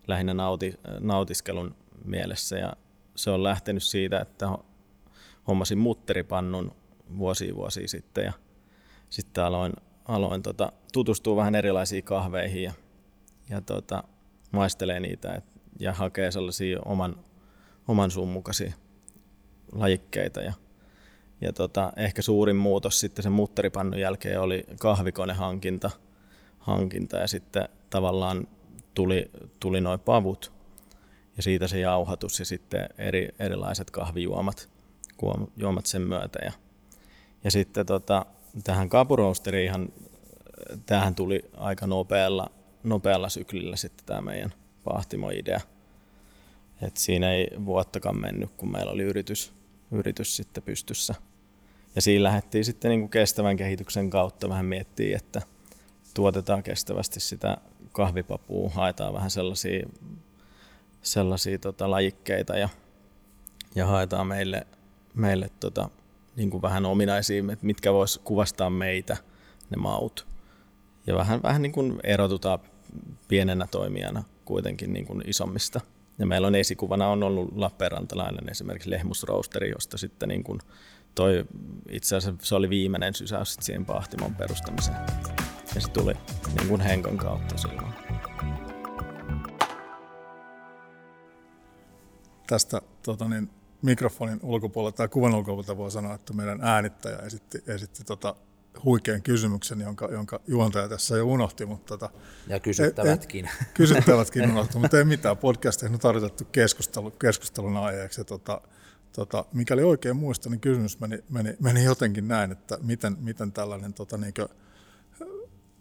lähinnä 0.07 0.33
nauti, 0.33 0.73
nautiskelun 0.99 1.75
mielessä, 2.05 2.57
ja 2.57 2.73
se 3.15 3.29
on 3.29 3.43
lähtenyt 3.43 3.83
siitä, 3.83 4.19
että 4.19 4.49
hommasin 5.47 5.77
mutteripannun 5.77 6.71
vuosia 7.17 7.55
vuosia 7.55 7.87
sitten, 7.87 8.25
ja 8.25 8.33
sitten 9.09 9.43
aloin, 9.43 9.73
aloin 10.05 10.43
tota, 10.43 10.71
tutustua 10.93 11.35
vähän 11.35 11.55
erilaisiin 11.55 12.03
kahveihin, 12.03 12.63
ja, 12.63 12.73
ja 13.49 13.61
tota, 13.61 14.03
maistelee 14.51 14.99
niitä, 14.99 15.33
et, 15.33 15.43
ja 15.79 15.93
hakee 15.93 16.31
sellaisia 16.31 16.79
oman, 16.85 17.15
oman 17.87 18.11
suun 18.11 18.29
mukaisia 18.29 18.73
lajikkeita, 19.71 20.41
ja 20.41 20.53
ja 21.41 21.53
tota, 21.53 21.93
ehkä 21.95 22.21
suurin 22.21 22.55
muutos 22.55 22.99
sitten 22.99 23.23
sen 23.23 23.31
mutteripannun 23.31 23.99
jälkeen 23.99 24.41
oli 24.41 24.63
kahvikonehankinta 24.79 25.89
hankinta, 26.59 27.17
ja 27.17 27.27
sitten 27.27 27.69
tavallaan 27.89 28.47
tuli, 28.93 29.31
tuli 29.59 29.81
noin 29.81 29.99
pavut 29.99 30.53
ja 31.37 31.43
siitä 31.43 31.67
se 31.67 31.79
jauhatus 31.79 32.39
ja 32.39 32.45
sitten 32.45 32.89
eri, 32.97 33.29
erilaiset 33.39 33.91
kahvijuomat 33.91 34.69
juomat 35.57 35.85
sen 35.85 36.01
myötä. 36.01 36.39
Ja, 36.45 36.51
ja 37.43 37.51
sitten 37.51 37.85
tota, 37.85 38.25
tähän 38.63 38.89
kapuroosteriin 38.89 39.93
tähän 40.85 41.15
tuli 41.15 41.45
aika 41.57 41.87
nopealla, 41.87 42.51
nopealla 42.83 43.29
syklillä 43.29 43.75
sitten 43.75 44.05
tämä 44.05 44.21
meidän 44.21 44.53
pahtimoidea. 44.83 45.61
Et 46.81 46.97
siinä 46.97 47.31
ei 47.31 47.47
vuottakaan 47.65 48.21
mennyt, 48.21 48.49
kun 48.57 48.71
meillä 48.71 48.91
oli 48.91 49.03
yritys, 49.03 49.53
yritys 49.91 50.35
sitten 50.35 50.63
pystyssä– 50.63 51.15
ja 51.95 52.01
siinä 52.01 52.23
lähdettiin 52.23 52.65
sitten 52.65 52.89
niin 52.89 52.99
kuin 52.99 53.09
kestävän 53.09 53.57
kehityksen 53.57 54.09
kautta 54.09 54.49
vähän 54.49 54.65
miettiä, 54.65 55.17
että 55.17 55.41
tuotetaan 56.13 56.63
kestävästi 56.63 57.19
sitä 57.19 57.57
kahvipapua, 57.91 58.69
haetaan 58.69 59.13
vähän 59.13 59.31
sellaisia, 59.31 59.89
sellaisia 61.01 61.59
tota, 61.59 61.91
lajikkeita 61.91 62.57
ja, 62.57 62.69
ja 63.75 63.85
haetaan 63.85 64.27
meille, 64.27 64.67
meille 65.13 65.49
tota, 65.59 65.89
niin 66.35 66.49
kuin 66.49 66.61
vähän 66.61 66.85
ominaisia, 66.85 67.43
mitkä 67.61 67.93
vois 67.93 68.21
kuvastaa 68.23 68.69
meitä, 68.69 69.17
ne 69.69 69.77
maut. 69.77 70.27
Ja 71.07 71.15
vähän, 71.15 71.43
vähän 71.43 71.61
niin 71.61 71.71
kuin 71.71 71.99
erotutaan 72.03 72.59
pienenä 73.27 73.67
toimijana 73.71 74.23
kuitenkin 74.45 74.93
niin 74.93 75.05
kuin 75.05 75.23
isommista. 75.27 75.81
Ja 76.19 76.25
meillä 76.25 76.47
on 76.47 76.55
esikuvana 76.55 77.07
on 77.07 77.23
ollut 77.23 77.55
Lappeenrantalainen 77.55 78.49
esimerkiksi 78.49 78.89
lehmusroosteri, 78.89 79.69
josta 79.69 79.97
sitten 79.97 80.29
niin 80.29 80.43
kuin 80.43 80.59
toi 81.19 81.45
itse 81.89 82.15
asiassa 82.15 82.45
se 82.47 82.55
oli 82.55 82.69
viimeinen 82.69 83.13
sysäys 83.13 83.57
siihen 83.59 83.85
pahtimon 83.85 84.35
perustamiseen. 84.35 84.97
Ja 85.75 85.81
se 85.81 85.91
tuli 85.91 86.13
niin 86.55 86.67
kuin 86.67 86.81
Henkon 86.81 87.17
kautta 87.17 87.57
silloin. 87.57 87.93
Tästä 92.47 92.81
tota 93.03 93.29
niin, 93.29 93.49
mikrofonin 93.81 94.39
ulkopuolelta 94.43 94.97
tai 94.97 95.07
kuvan 95.07 95.35
ulkopuolelta 95.35 95.77
voi 95.77 95.91
sanoa, 95.91 96.15
että 96.15 96.33
meidän 96.33 96.59
äänittäjä 96.61 97.17
esitti, 97.17 97.63
esitti 97.67 98.03
tota 98.03 98.35
huikean 98.83 99.21
kysymyksen, 99.21 99.81
jonka, 99.81 100.09
jonka 100.11 100.39
juontaja 100.47 100.89
tässä 100.89 101.17
jo 101.17 101.25
unohti. 101.25 101.65
Mutta 101.65 101.97
tota, 101.97 102.09
ja 102.47 102.59
kysyttävätkin. 102.59 103.45
E, 103.45 103.49
e, 103.49 103.65
kysyttävätkin 103.73 104.51
unohtu, 104.51 104.79
mutta 104.79 104.97
ei 104.97 105.05
mitään. 105.05 105.37
Podcasteihin 105.37 105.93
on 105.93 105.99
tarjotettu 105.99 106.45
keskustelu, 106.51 107.11
keskustelun 107.11 107.77
aiheeksi. 107.77 108.21
Ja 108.21 108.25
tota, 108.25 108.61
tota, 109.19 109.45
mikäli 109.53 109.83
oikein 109.83 110.15
muistan, 110.15 110.51
niin 110.51 110.59
kysymys 110.59 110.99
meni, 110.99 111.23
meni, 111.29 111.55
meni 111.59 111.83
jotenkin 111.83 112.27
näin, 112.27 112.51
että 112.51 112.77
miten, 112.81 113.17
miten 113.19 113.51
tällainen 113.51 113.93
tota, 113.93 114.17
niin 114.17 114.33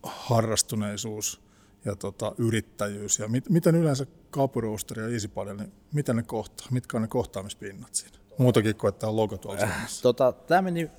harrastuneisuus 0.02 1.40
ja 1.84 1.96
tota, 1.96 2.32
yrittäjyys 2.38 3.18
ja 3.18 3.28
mit, 3.28 3.48
miten 3.48 3.74
yleensä 3.74 4.06
Kaupuroosteri 4.30 5.02
ja 5.02 5.08
EasyPadel, 5.08 5.56
niin 5.56 5.72
miten 5.92 6.16
ne 6.16 6.22
kohtaa, 6.22 6.66
mitkä 6.70 6.96
on 6.96 7.02
ne 7.02 7.08
kohtaamispinnat 7.08 7.94
siinä? 7.94 8.18
Muutakin 8.38 8.76
kuin, 8.76 8.88
että 8.88 9.08
on 9.08 9.16
logo 9.16 9.36
tuolla 9.36 9.62
äh, 9.62 9.88
tota, 10.02 10.32
Tämä 10.32 10.62
meni 10.62 10.90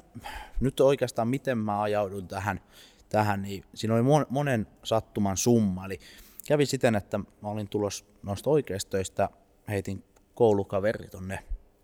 nyt 0.59 0.79
oikeastaan, 0.79 1.27
miten 1.27 1.57
mä 1.57 1.81
ajaudun 1.81 2.27
tähän, 2.27 2.61
tähän 3.09 3.41
niin 3.41 3.63
siinä 3.75 3.93
oli 3.93 4.25
monen 4.29 4.67
sattuman 4.83 5.37
summa. 5.37 5.85
Eli 5.85 5.99
kävi 6.47 6.65
siten, 6.65 6.95
että 6.95 7.17
mä 7.17 7.49
olin 7.49 7.69
tulos 7.69 8.05
noista 8.23 8.49
oikeista 8.49 8.89
töistä, 8.89 9.29
heitin 9.69 10.03
koulukaveri 10.35 11.07
tonne 11.07 11.43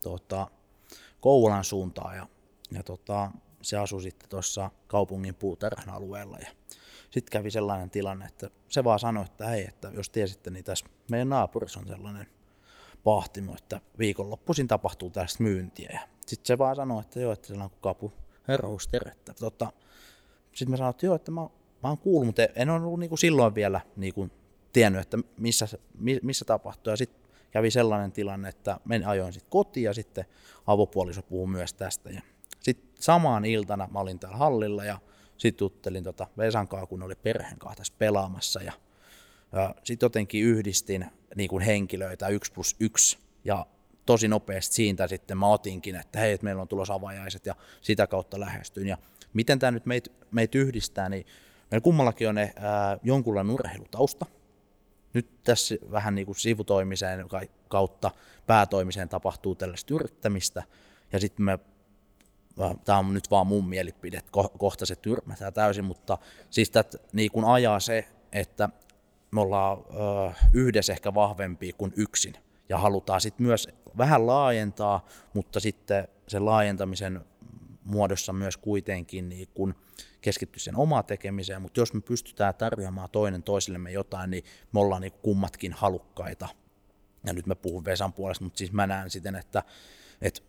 tota, 0.10 0.48
Kouvolan 1.22 1.64
suuntaan 1.64 2.16
ja, 2.16 2.28
ja 2.72 2.84
tota, 2.84 3.32
se 3.62 3.78
asui 3.78 4.02
sitten 4.02 4.30
tuossa 4.30 4.72
kaupungin 4.88 5.36
puutarhan 5.36 5.96
alueella 5.96 6.38
ja 6.38 6.48
sitten 7.10 7.32
kävi 7.32 7.52
sellainen 7.52 7.90
tilanne, 7.90 8.26
että 8.26 8.50
se 8.70 8.84
vaan 8.84 9.00
sanoi, 9.00 9.26
että 9.26 9.48
hei, 9.48 9.66
että 9.68 9.92
jos 9.94 10.10
tiesitte, 10.10 10.50
niin 10.50 10.66
tässä 10.66 10.86
meidän 11.12 11.30
naapurissa 11.30 11.80
on 11.80 11.88
sellainen 11.88 12.28
pahtimo, 13.04 13.54
että 13.58 13.82
viikonloppuisin 14.00 14.68
tapahtuu 14.68 15.10
tästä 15.10 15.44
myyntiä. 15.44 15.90
Ja 15.94 16.00
sitten 16.26 16.48
se 16.48 16.58
vaan 16.58 16.76
sanoi, 16.76 17.02
että 17.02 17.20
joo, 17.20 17.34
että 17.34 17.48
siellä 17.48 17.64
on 17.64 17.72
kapu 17.82 18.14
herrousterettä. 18.48 19.34
Tota, 19.34 19.74
sitten 20.52 20.72
mä 20.72 20.78
sanoin, 20.78 20.90
että 20.90 21.06
joo, 21.06 21.16
että 21.16 21.32
mä, 21.32 21.42
mä 21.84 21.90
oon 21.90 21.98
kuullut, 21.98 22.26
mutta 22.26 22.42
en 22.56 22.70
ole 22.70 22.86
ollut 22.86 23.00
niinku 23.00 23.18
silloin 23.18 23.56
vielä 23.56 23.82
niinku 23.96 24.30
tiennyt, 24.74 25.02
että 25.02 25.18
missä, 25.38 25.68
missä 26.22 26.46
tapahtuu. 26.46 26.92
Ja 26.92 26.98
sitten 26.98 27.25
kävi 27.56 27.72
sellainen 27.72 28.12
tilanne, 28.12 28.50
että 28.50 28.80
menin 28.86 29.08
ajoin 29.08 29.34
sitten 29.34 29.52
kotiin 29.52 29.84
ja 29.84 29.94
sitten 29.94 30.26
avopuoliso 30.68 31.22
puhui 31.22 31.48
myös 31.48 31.74
tästä. 31.74 32.10
Ja 32.10 32.22
sitten 32.60 32.90
samaan 33.00 33.46
iltana 33.46 33.88
mä 33.92 34.00
olin 34.00 34.20
täällä 34.20 34.38
hallilla 34.38 34.86
ja 34.86 35.00
sitten 35.38 35.66
juttelin 35.66 36.04
tota 36.04 36.28
Vesan 36.38 36.68
kanssa, 36.68 36.88
kun 36.88 37.04
oli 37.04 37.16
perheen 37.16 37.60
kanssa 37.60 37.78
tässä 37.78 37.94
pelaamassa 37.98 38.64
ja, 38.64 38.74
ja 39.52 39.76
sitten 39.84 40.06
jotenkin 40.06 40.44
yhdistin 40.44 41.06
niin 41.36 41.50
kuin 41.50 41.64
henkilöitä 41.64 42.28
yksi 42.28 42.54
plus 42.54 42.76
yksi 42.80 43.18
ja 43.46 43.66
tosi 44.06 44.28
nopeasti 44.28 44.76
siitä 44.76 45.08
sitten 45.08 45.38
mä 45.38 45.48
otinkin, 45.48 45.96
että 45.96 46.20
hei, 46.20 46.34
että 46.34 46.44
meillä 46.44 46.62
on 46.62 46.68
tulossa 46.68 46.94
avajaiset 46.94 47.46
ja 47.46 47.56
sitä 47.82 48.08
kautta 48.08 48.40
lähestyin. 48.40 48.88
Ja 48.88 48.98
miten 49.34 49.60
tämä 49.60 49.72
nyt 49.72 49.86
meitä 49.86 50.12
meit 50.32 50.56
yhdistää, 50.56 51.10
niin 51.10 51.26
meillä 51.72 51.84
kummallakin 51.84 52.30
on 52.30 52.36
ne, 52.36 52.54
ää, 52.56 52.98
jonkunlainen 53.04 53.54
urheilutausta, 53.54 54.26
nyt 55.16 55.44
tässä 55.44 55.76
vähän 55.92 56.16
niin 56.16 56.26
kuin 56.26 56.36
sivutoimiseen 56.36 57.26
kautta 57.68 58.12
päätoimiseen 58.48 59.10
tapahtuu 59.10 59.56
tällaista 59.56 59.94
yrittämistä, 59.94 60.64
ja 61.12 61.20
sitten 61.20 61.46
me 61.46 61.60
tämä 62.86 62.98
on 62.98 63.14
nyt 63.14 63.32
vaan 63.32 63.48
mun 63.48 63.70
mielipide, 63.70 64.18
että 64.18 64.32
kohta 64.58 64.86
se 64.86 64.96
tyrmätään 64.96 65.54
täysin, 65.54 65.86
mutta 65.86 66.18
siis 66.50 66.70
tätä 66.70 66.98
niin 67.14 67.32
kuin 67.32 67.46
ajaa 67.46 67.80
se, 67.80 68.08
että 68.32 68.70
me 69.32 69.42
ollaan 69.42 69.78
ö, 69.78 70.34
yhdessä 70.54 70.94
ehkä 70.94 71.14
vahvempia 71.14 71.74
kuin 71.78 71.94
yksin, 71.96 72.34
ja 72.70 72.78
halutaan 72.78 73.22
sitten 73.22 73.46
myös 73.48 73.70
vähän 73.98 74.28
laajentaa, 74.28 75.06
mutta 75.34 75.60
sitten 75.60 76.08
sen 76.28 76.46
laajentamisen 76.46 77.26
muodossa 77.84 78.34
myös 78.34 78.58
kuitenkin 78.58 79.30
niin 79.30 79.48
kun 79.54 79.76
keskittyä 80.22 80.60
sen 80.60 80.76
omaan 80.76 81.06
tekemiseen, 81.06 81.62
mutta 81.62 81.80
jos 81.80 81.94
me 81.94 82.02
pystytään 82.02 82.56
tarjoamaan 82.56 83.10
toinen 83.10 83.44
toisillemme 83.44 83.92
jotain, 83.92 84.32
niin 84.32 84.44
me 84.72 84.80
ollaan 84.80 85.02
niin 85.02 85.14
kummatkin 85.22 85.74
halukkaita. 85.74 86.48
Ja 87.26 87.34
nyt 87.34 87.46
mä 87.46 87.56
puhun 87.56 87.86
Vesan 87.86 88.14
puolesta, 88.14 88.44
mutta 88.44 88.58
siis 88.58 88.72
mä 88.72 88.88
näen 88.88 89.10
siten, 89.10 89.36
että, 89.36 89.64
että 90.22 90.42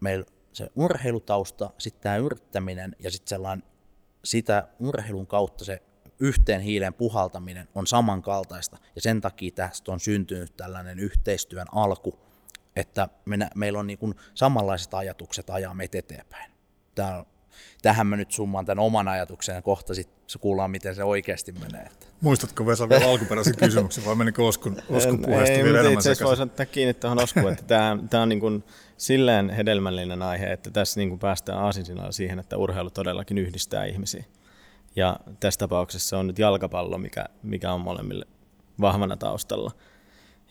meillä 0.00 0.26
se 0.52 0.70
urheilutausta, 0.76 1.70
sitten 1.78 2.02
tämä 2.02 2.16
yrittäminen 2.16 2.96
ja 2.98 3.10
sitten 3.10 3.28
sellainen 3.28 3.68
sitä 4.24 4.68
urheilun 4.78 5.26
kautta 5.26 5.64
se 5.64 5.82
yhteen 6.20 6.60
hiilen 6.60 6.94
puhaltaminen 6.94 7.68
on 7.74 7.86
samankaltaista 7.86 8.78
ja 8.94 9.00
sen 9.00 9.20
takia 9.20 9.50
tästä 9.54 9.92
on 9.92 10.00
syntynyt 10.00 10.56
tällainen 10.56 10.98
yhteistyön 10.98 11.66
alku, 11.72 12.18
että 12.76 13.08
me, 13.24 13.48
meillä 13.54 13.78
on 13.78 13.86
niin 13.86 13.98
kuin 13.98 14.14
samanlaiset 14.34 14.94
ajatukset 14.94 15.50
ajaa 15.50 15.74
meitä 15.74 15.98
eteenpäin 15.98 16.52
tää, 16.94 17.24
tähän 17.82 18.06
mä 18.06 18.16
nyt 18.16 18.32
summaan 18.32 18.66
tämän 18.66 18.84
oman 18.84 19.08
ajatuksen 19.08 19.54
ja 19.54 19.62
kohta 19.62 19.94
sitten 19.94 20.40
kuullaan, 20.40 20.70
miten 20.70 20.94
se 20.94 21.04
oikeasti 21.04 21.52
menee. 21.52 21.88
Muistatko 22.20 22.66
Vesa 22.66 22.88
vielä 22.88 23.10
alkuperäisen 23.10 23.56
kysymyksen 23.56 24.04
vai 24.04 24.14
menikö 24.14 24.44
Oskun, 24.44 24.76
Oskun 24.90 25.22
puheesta 25.22 25.54
ei, 25.54 25.64
vielä 25.64 25.78
enemmän 25.78 25.92
Itse 25.92 26.10
asiassa 26.10 26.24
voisi 26.24 26.42
ottaa 26.42 26.66
kiinni 26.66 26.94
tuohon 26.94 27.22
Oskuun, 27.22 27.52
että 27.52 27.64
tämä, 27.64 27.98
tämä 28.10 28.22
on 28.22 28.28
niin 28.28 28.40
kuin 28.40 28.64
silleen 28.96 29.50
hedelmällinen 29.50 30.22
aihe, 30.22 30.46
että 30.46 30.70
tässä 30.70 31.00
niin 31.00 31.08
kuin 31.08 31.18
päästään 31.18 31.58
aasinsilalla 31.58 32.12
siihen, 32.12 32.38
että 32.38 32.56
urheilu 32.56 32.90
todellakin 32.90 33.38
yhdistää 33.38 33.84
ihmisiä. 33.84 34.24
Ja 34.96 35.16
tässä 35.40 35.58
tapauksessa 35.58 36.18
on 36.18 36.26
nyt 36.26 36.38
jalkapallo, 36.38 36.98
mikä, 36.98 37.24
mikä 37.42 37.72
on 37.72 37.80
molemmille 37.80 38.26
vahvana 38.80 39.16
taustalla. 39.16 39.70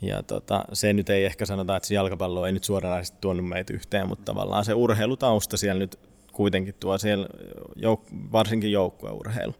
Ja 0.02 0.24
tota, 0.24 0.66
se 0.74 0.94
nyt 0.94 1.10
ei 1.10 1.26
ehkä 1.26 1.46
sanota, 1.46 1.76
että 1.76 1.88
se 1.88 1.96
jalkapallo 1.96 2.46
ei 2.46 2.52
nyt 2.52 2.64
suoranaisesti 2.64 3.18
tuonut 3.22 3.50
meitä 3.50 3.74
yhteen, 3.74 4.08
mutta 4.08 4.26
tavallaan 4.26 4.66
se 4.66 4.74
urheilutausta 4.74 5.58
siellä 5.58 5.80
nyt 5.80 6.00
kuitenkin 6.38 6.75
tuo 6.79 6.98
siellä, 6.98 7.27
jouk- 7.75 8.32
varsinkin 8.32 8.72
joukkueurheilu. 8.72 9.53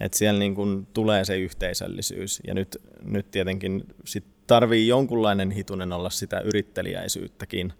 Että 0.00 0.18
siellä 0.18 0.38
niin 0.38 0.54
kun 0.54 0.86
tulee 0.94 1.24
se 1.24 1.38
yhteisöllisyys 1.38 2.40
ja 2.46 2.54
nyt, 2.54 2.76
nyt 3.02 3.30
tietenkin 3.30 3.84
sit 4.04 4.24
tarvii 4.46 4.88
jonkunlainen 4.88 5.50
hitunen 5.50 5.92
olla 5.92 6.10
sitä 6.10 6.40
yrittelijäisyyttäkin, 6.40 7.72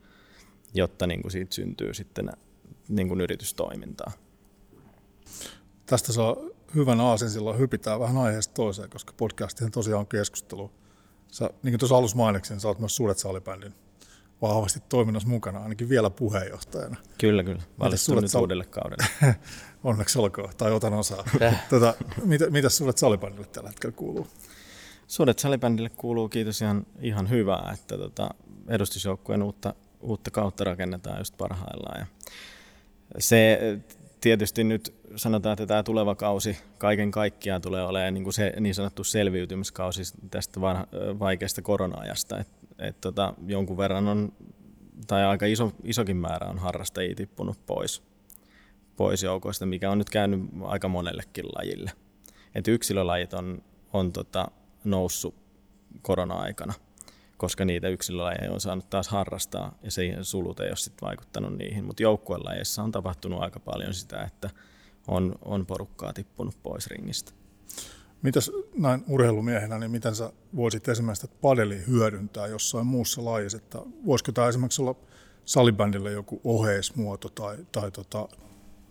jotta 0.74 1.06
niin 1.06 1.22
kuin 1.22 1.32
siitä 1.32 1.54
syntyy 1.54 1.94
sitten 1.94 2.30
niin 2.88 3.08
kuin 3.08 3.20
yritystoimintaa. 3.20 4.12
Tästä 5.86 6.12
saa 6.12 6.36
hyvän 6.74 7.00
aasin 7.00 7.30
silloin 7.30 7.58
hypitään 7.58 8.00
vähän 8.00 8.18
aiheesta 8.18 8.54
toiseen, 8.54 8.90
koska 8.90 9.14
podcastihan 9.16 9.72
tosiaan 9.72 10.00
on 10.00 10.06
keskustelu. 10.06 10.70
Sä, 11.28 11.50
niin 11.62 11.72
kuin 11.72 11.78
tuossa 11.78 11.96
alussa 11.96 12.16
mainitsin, 12.16 12.60
sä 12.60 12.68
oot 12.68 12.78
myös 12.78 12.96
Sudet 12.96 13.18
Salibändin 13.18 13.74
vahvasti 14.42 14.80
toiminnassa 14.88 15.28
mukana, 15.28 15.62
ainakin 15.62 15.88
vielä 15.88 16.10
puheenjohtajana. 16.10 16.96
Kyllä, 17.18 17.44
kyllä. 17.44 17.62
Valittu 17.78 18.14
nyt 18.14 18.30
sal... 18.30 18.40
uudelle 18.40 18.64
kaudelle. 18.64 19.04
Onneksi 19.84 20.18
olkoon, 20.18 20.52
tai 20.58 20.72
otan 20.72 20.94
osaa. 20.94 21.24
tota, 21.70 21.94
mitä, 22.24 22.50
mitä 22.50 22.68
Sudet 22.68 22.98
Salibändille 22.98 23.46
tällä 23.46 23.68
hetkellä 23.68 23.96
kuuluu? 23.96 24.26
Sudet 25.06 25.38
Salibändille 25.38 25.88
kuuluu 25.88 26.28
kiitos 26.28 26.62
ihan, 26.62 26.86
ihan 27.00 27.30
hyvää, 27.30 27.70
että 27.74 27.98
tota, 27.98 28.30
edustusjoukkueen 28.68 29.42
uutta, 29.42 29.74
uutta 30.00 30.30
kautta 30.30 30.64
rakennetaan 30.64 31.18
just 31.18 31.36
parhaillaan. 31.38 32.00
Ja 32.00 32.06
se 33.18 33.58
tietysti 34.20 34.64
nyt 34.64 34.94
sanotaan, 35.16 35.52
että 35.52 35.66
tämä 35.66 35.82
tuleva 35.82 36.14
kausi 36.14 36.58
kaiken 36.78 37.10
kaikkiaan 37.10 37.62
tulee 37.62 37.82
olemaan 37.82 38.14
niin, 38.14 38.24
kuin 38.24 38.34
se, 38.34 38.52
niin 38.60 38.74
sanottu 38.74 39.04
selviytymiskausi 39.04 40.02
tästä 40.30 40.60
vaikeasta 41.18 41.62
korona-ajasta. 41.62 42.38
Et, 42.38 42.48
et 42.80 43.00
tota, 43.00 43.34
jonkun 43.46 43.76
verran 43.76 44.08
on, 44.08 44.32
tai 45.06 45.24
aika 45.24 45.46
iso, 45.46 45.72
isokin 45.84 46.16
määrä 46.16 46.46
on 46.46 46.58
harrastajia 46.58 47.14
tippunut 47.14 47.66
pois, 47.66 48.02
pois 48.96 49.22
joukoista, 49.22 49.66
mikä 49.66 49.90
on 49.90 49.98
nyt 49.98 50.10
käynyt 50.10 50.40
aika 50.62 50.88
monellekin 50.88 51.46
lajille. 51.46 51.90
Et 52.54 52.68
yksilölajit 52.68 53.34
on, 53.34 53.62
on 53.92 54.12
tota, 54.12 54.48
noussut 54.84 55.34
korona-aikana, 56.02 56.74
koska 57.36 57.64
niitä 57.64 57.88
yksilölajeja 57.88 58.52
on 58.52 58.60
saanut 58.60 58.90
taas 58.90 59.08
harrastaa, 59.08 59.78
ja 59.82 59.90
se 59.90 60.16
sulut 60.22 60.60
ei 60.60 60.68
ole 60.68 60.76
sit 60.76 61.02
vaikuttanut 61.02 61.58
niihin. 61.58 61.84
Mutta 61.84 62.02
joukkuelajeissa 62.02 62.82
on 62.82 62.92
tapahtunut 62.92 63.42
aika 63.42 63.60
paljon 63.60 63.94
sitä, 63.94 64.22
että 64.22 64.50
on, 65.08 65.34
on 65.42 65.66
porukkaa 65.66 66.12
tippunut 66.12 66.62
pois 66.62 66.86
ringistä. 66.86 67.32
Mitäs 68.22 68.50
näin 68.78 69.04
urheilumiehenä, 69.08 69.78
niin 69.78 69.90
miten 69.90 70.14
sä 70.14 70.32
voisit 70.56 70.88
esimerkiksi 70.88 71.30
padeli 71.40 71.86
hyödyntää 71.86 72.46
jossain 72.46 72.86
muussa 72.86 73.24
lajissa? 73.24 73.58
Että 73.58 73.78
voisiko 74.06 74.32
tämä 74.32 74.48
esimerkiksi 74.48 74.82
olla 74.82 74.94
salibändille 75.44 76.12
joku 76.12 76.40
oheismuoto 76.44 77.28
tai, 77.28 77.56
tai 77.72 77.90
tota, 77.90 78.28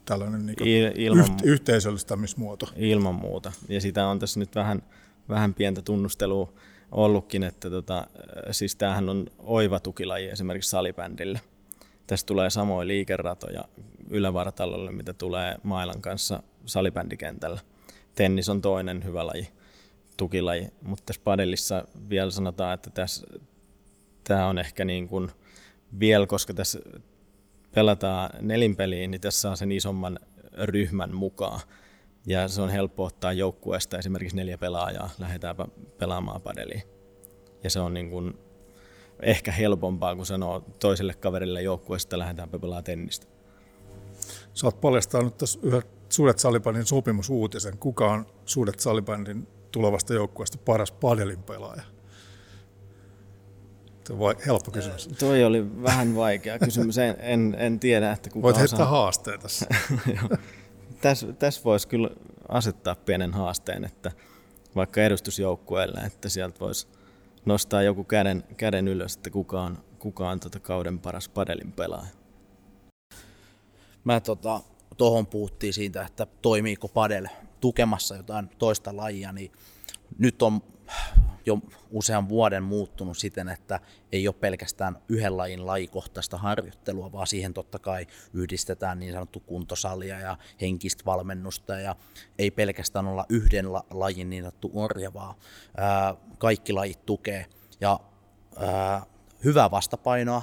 tällainen 0.05 0.45
niin 0.45 0.57
Ilman, 0.95 1.25
yht, 1.25 1.41
yhteisöllistämismuoto? 1.43 2.65
Ilman 2.75 3.15
muuta. 3.15 3.51
Ja 3.67 3.81
sitä 3.81 4.07
on 4.07 4.19
tässä 4.19 4.39
nyt 4.39 4.55
vähän, 4.55 4.83
vähän 5.29 5.53
pientä 5.53 5.81
tunnustelua 5.81 6.53
ollutkin, 6.91 7.43
että 7.43 7.69
tota, 7.69 8.07
siis 8.51 8.75
tämähän 8.75 9.09
on 9.09 9.27
oiva 9.37 9.79
tukilaji 9.79 10.29
esimerkiksi 10.29 10.69
salibändille. 10.69 11.41
Tästä 12.07 12.27
tulee 12.27 12.49
samoin 12.49 12.87
liikeratoja 12.87 13.65
ylävartalolle, 14.09 14.91
mitä 14.91 15.13
tulee 15.13 15.55
mailan 15.63 16.01
kanssa 16.01 16.43
salibändikentällä. 16.65 17.61
Tennis 18.19 18.49
on 18.49 18.61
toinen 18.61 19.03
hyvä 19.03 19.27
laji, 19.27 19.47
tukilaji, 20.17 20.67
mutta 20.81 21.03
tässä 21.05 21.21
padellissa 21.23 21.85
vielä 22.09 22.31
sanotaan, 22.31 22.73
että 22.73 22.89
tässä, 22.89 23.27
tämä 24.23 24.47
on 24.47 24.57
ehkä 24.57 24.85
niin 24.85 25.07
kuin 25.07 25.31
vielä, 25.99 26.27
koska 26.27 26.53
tässä 26.53 26.79
pelataan 27.71 28.29
nelinpeliin, 28.41 29.11
niin 29.11 29.21
tässä 29.21 29.41
saa 29.41 29.55
sen 29.55 29.71
isomman 29.71 30.19
ryhmän 30.63 31.15
mukaan. 31.15 31.59
Ja 32.25 32.47
se 32.47 32.61
on 32.61 32.69
helppo 32.69 33.03
ottaa 33.03 33.33
joukkueesta 33.33 33.97
esimerkiksi 33.97 34.37
neljä 34.37 34.57
pelaajaa, 34.57 35.09
lähdetäänpä 35.19 35.67
pelaamaan 35.97 36.41
padeliin. 36.41 36.83
Ja 37.63 37.69
se 37.69 37.79
on 37.79 37.93
niin 37.93 38.09
kuin 38.09 38.37
ehkä 39.21 39.51
helpompaa, 39.51 40.15
kun 40.15 40.25
sanoo 40.25 40.59
toiselle 40.79 41.13
kaverille 41.13 41.61
joukkueesta, 41.61 42.19
lähdetäänpä 42.19 42.59
pelaamaan 42.59 42.83
tennistä. 42.83 43.27
Sä 44.53 44.67
oot 44.67 44.81
paljastanut 44.81 45.37
tässä 45.37 45.59
yhden 45.63 45.98
Suudet 46.09 46.39
Salibandin 46.39 46.85
sopimusuutisen. 46.85 47.77
Kuka 47.77 48.11
on 48.11 48.25
Suudet 48.45 48.79
Salibandin 48.79 49.47
tulevasta 49.71 50.13
joukkueesta 50.13 50.57
paras 50.57 50.91
padelin 50.91 51.43
pelaaja? 51.43 51.83
Se 54.09 54.13
on 54.13 54.35
helppo 54.45 54.71
kysymys. 54.71 55.07
Äh, 55.07 55.17
toi 55.17 55.43
oli 55.43 55.83
vähän 55.83 56.15
vaikea 56.15 56.59
kysymys. 56.59 56.97
En, 56.97 57.15
en, 57.19 57.55
en 57.59 57.79
tiedä, 57.79 58.11
että 58.11 58.29
kuka 58.29 58.43
Voit 58.43 58.57
heittää 58.57 58.85
haasteen 58.85 59.39
tässä. 59.45 59.65
tässä 61.01 61.33
täs 61.33 61.65
voisi 61.65 61.87
kyllä 61.87 62.09
asettaa 62.47 62.95
pienen 62.95 63.33
haasteen, 63.33 63.85
että 63.85 64.11
vaikka 64.75 65.01
edustusjoukkueelle, 65.01 65.99
että 65.99 66.29
sieltä 66.29 66.59
voisi 66.59 66.87
nostaa 67.45 67.81
joku 67.81 68.03
käden, 68.03 68.43
käden 68.57 68.87
ylös, 68.87 69.15
että 69.15 69.29
kuka 69.29 69.61
on, 69.61 69.77
kuka 69.99 70.29
on 70.29 70.39
tota 70.39 70.59
kauden 70.59 70.99
paras 70.99 71.29
padelin 71.29 71.71
pelaaja. 71.71 72.11
Mä 74.03 74.19
tota, 74.19 74.61
tohon 74.99 75.27
puhuttiin 75.27 75.73
siitä, 75.73 76.05
että 76.05 76.27
toimiiko 76.41 76.87
padel 76.87 77.27
tukemassa 77.59 78.15
jotain 78.15 78.49
toista 78.57 78.97
lajia, 78.97 79.31
niin 79.31 79.51
nyt 80.17 80.41
on 80.41 80.61
jo 81.45 81.59
usean 81.91 82.29
vuoden 82.29 82.63
muuttunut 82.63 83.17
siten, 83.17 83.49
että 83.49 83.79
ei 84.11 84.27
ole 84.27 84.35
pelkästään 84.39 84.97
yhden 85.09 85.37
lajin 85.37 85.65
lajikohtaista 85.65 86.37
harjoittelua, 86.37 87.11
vaan 87.11 87.27
siihen 87.27 87.53
totta 87.53 87.79
kai 87.79 88.07
yhdistetään 88.33 88.99
niin 88.99 89.13
sanottu 89.13 89.39
kuntosalia 89.39 90.19
ja 90.19 90.37
henkistä 90.61 91.05
valmennusta 91.05 91.79
ja 91.79 91.95
ei 92.39 92.51
pelkästään 92.51 93.07
olla 93.07 93.25
yhden 93.29 93.73
la- 93.73 93.85
lajin 93.89 94.29
niin 94.29 94.43
sanottu 94.43 94.71
orja, 94.73 95.13
vaan 95.13 95.35
ää, 95.77 96.15
kaikki 96.37 96.73
lajit 96.73 97.05
tukee. 97.05 97.45
Ja 97.81 97.99
ää, 98.57 99.05
hyvää 99.43 99.71
vastapainoa, 99.71 100.41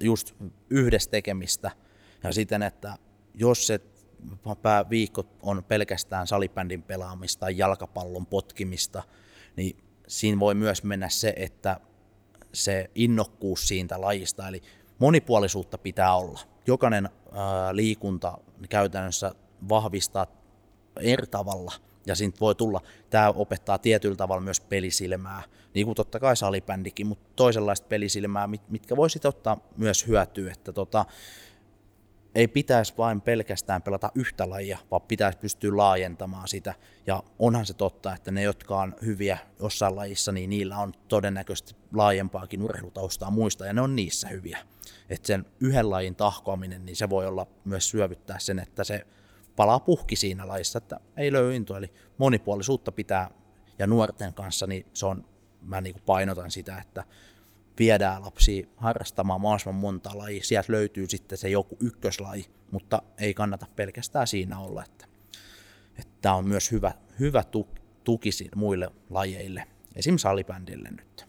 just 0.00 0.34
yhdessä 0.70 1.10
tekemistä 1.10 1.70
ja 2.22 2.32
siten, 2.32 2.62
että 2.62 2.98
jos 3.38 3.66
se 3.66 3.80
viikko 4.90 5.26
on 5.42 5.64
pelkästään 5.64 6.26
salibändin 6.26 6.82
pelaamista 6.82 7.40
tai 7.40 7.58
jalkapallon 7.58 8.26
potkimista, 8.26 9.02
niin 9.56 9.76
siinä 10.08 10.40
voi 10.40 10.54
myös 10.54 10.82
mennä 10.82 11.08
se, 11.08 11.32
että 11.36 11.80
se 12.52 12.90
innokkuus 12.94 13.68
siitä 13.68 14.00
lajista, 14.00 14.48
eli 14.48 14.62
monipuolisuutta 14.98 15.78
pitää 15.78 16.16
olla. 16.16 16.40
Jokainen 16.66 17.08
liikunta 17.72 18.38
käytännössä 18.68 19.32
vahvistaa 19.68 20.26
eri 21.00 21.26
tavalla, 21.26 21.72
ja 22.06 22.14
siitä 22.14 22.40
voi 22.40 22.54
tulla, 22.54 22.80
tämä 23.10 23.28
opettaa 23.28 23.78
tietyllä 23.78 24.16
tavalla 24.16 24.40
myös 24.40 24.60
pelisilmää, 24.60 25.42
niin 25.74 25.86
kuin 25.86 25.96
totta 25.96 26.20
kai 26.20 26.36
salibändikin, 26.36 27.06
mutta 27.06 27.28
toisenlaista 27.36 27.86
pelisilmää, 27.86 28.48
mitkä 28.68 28.96
voi 28.96 29.10
sitten 29.10 29.28
ottaa 29.28 29.56
myös 29.76 30.06
hyötyä, 30.06 30.52
että 30.52 30.72
tota, 30.72 31.04
ei 32.34 32.48
pitäisi 32.48 32.94
vain 32.98 33.20
pelkästään 33.20 33.82
pelata 33.82 34.12
yhtä 34.14 34.50
lajia, 34.50 34.78
vaan 34.90 35.02
pitäisi 35.02 35.38
pystyä 35.38 35.76
laajentamaan 35.76 36.48
sitä. 36.48 36.74
Ja 37.06 37.22
onhan 37.38 37.66
se 37.66 37.74
totta, 37.74 38.14
että 38.14 38.30
ne, 38.30 38.42
jotka 38.42 38.80
on 38.80 38.94
hyviä 39.04 39.38
jossain 39.60 39.96
lajissa, 39.96 40.32
niin 40.32 40.50
niillä 40.50 40.78
on 40.78 40.92
todennäköisesti 41.08 41.74
laajempaakin 41.94 42.62
urheilutaustaa 42.62 43.30
muista, 43.30 43.66
ja 43.66 43.72
ne 43.72 43.80
on 43.80 43.96
niissä 43.96 44.28
hyviä. 44.28 44.58
Että 45.08 45.26
sen 45.26 45.46
yhden 45.60 45.90
lajin 45.90 46.16
tahkoaminen, 46.16 46.86
niin 46.86 46.96
se 46.96 47.10
voi 47.10 47.26
olla 47.26 47.46
myös 47.64 47.90
syövyttää 47.90 48.38
sen, 48.38 48.58
että 48.58 48.84
se 48.84 49.06
palaa 49.56 49.80
puhki 49.80 50.16
siinä 50.16 50.48
lajissa, 50.48 50.78
että 50.78 51.00
ei 51.16 51.32
löydy 51.32 51.56
intoa. 51.56 51.78
Eli 51.78 51.92
monipuolisuutta 52.18 52.92
pitää, 52.92 53.30
ja 53.78 53.86
nuorten 53.86 54.34
kanssa, 54.34 54.66
niin 54.66 54.86
se 54.92 55.06
on, 55.06 55.24
mä 55.62 55.80
niin 55.80 55.96
painotan 56.06 56.50
sitä, 56.50 56.78
että 56.78 57.04
viedään 57.78 58.22
lapsia 58.22 58.66
harrastamaan 58.76 59.40
mahdollisimman 59.40 59.80
monta 59.80 60.10
lajia. 60.14 60.44
Sieltä 60.44 60.72
löytyy 60.72 61.08
sitten 61.08 61.38
se 61.38 61.48
joku 61.48 61.76
ykköslaji, 61.80 62.46
mutta 62.70 63.02
ei 63.18 63.34
kannata 63.34 63.66
pelkästään 63.76 64.26
siinä 64.26 64.58
olla. 64.58 64.84
Että, 64.84 65.06
että 65.98 66.14
tämä 66.22 66.34
on 66.34 66.48
myös 66.48 66.72
hyvä, 66.72 66.92
hyvä 67.20 67.44
tuki 68.04 68.30
muille 68.54 68.90
lajeille, 69.10 69.64
esimerkiksi 69.96 70.22
salibändille 70.22 70.90
nyt. 70.90 71.26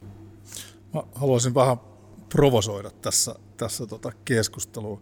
Mä 0.94 1.04
haluaisin 1.16 1.54
vähän 1.54 1.78
provosoida 2.30 2.92
tässä, 2.92 3.36
tässä 3.58 3.88
tota 3.88 4.12
keskusteluun. 4.26 5.02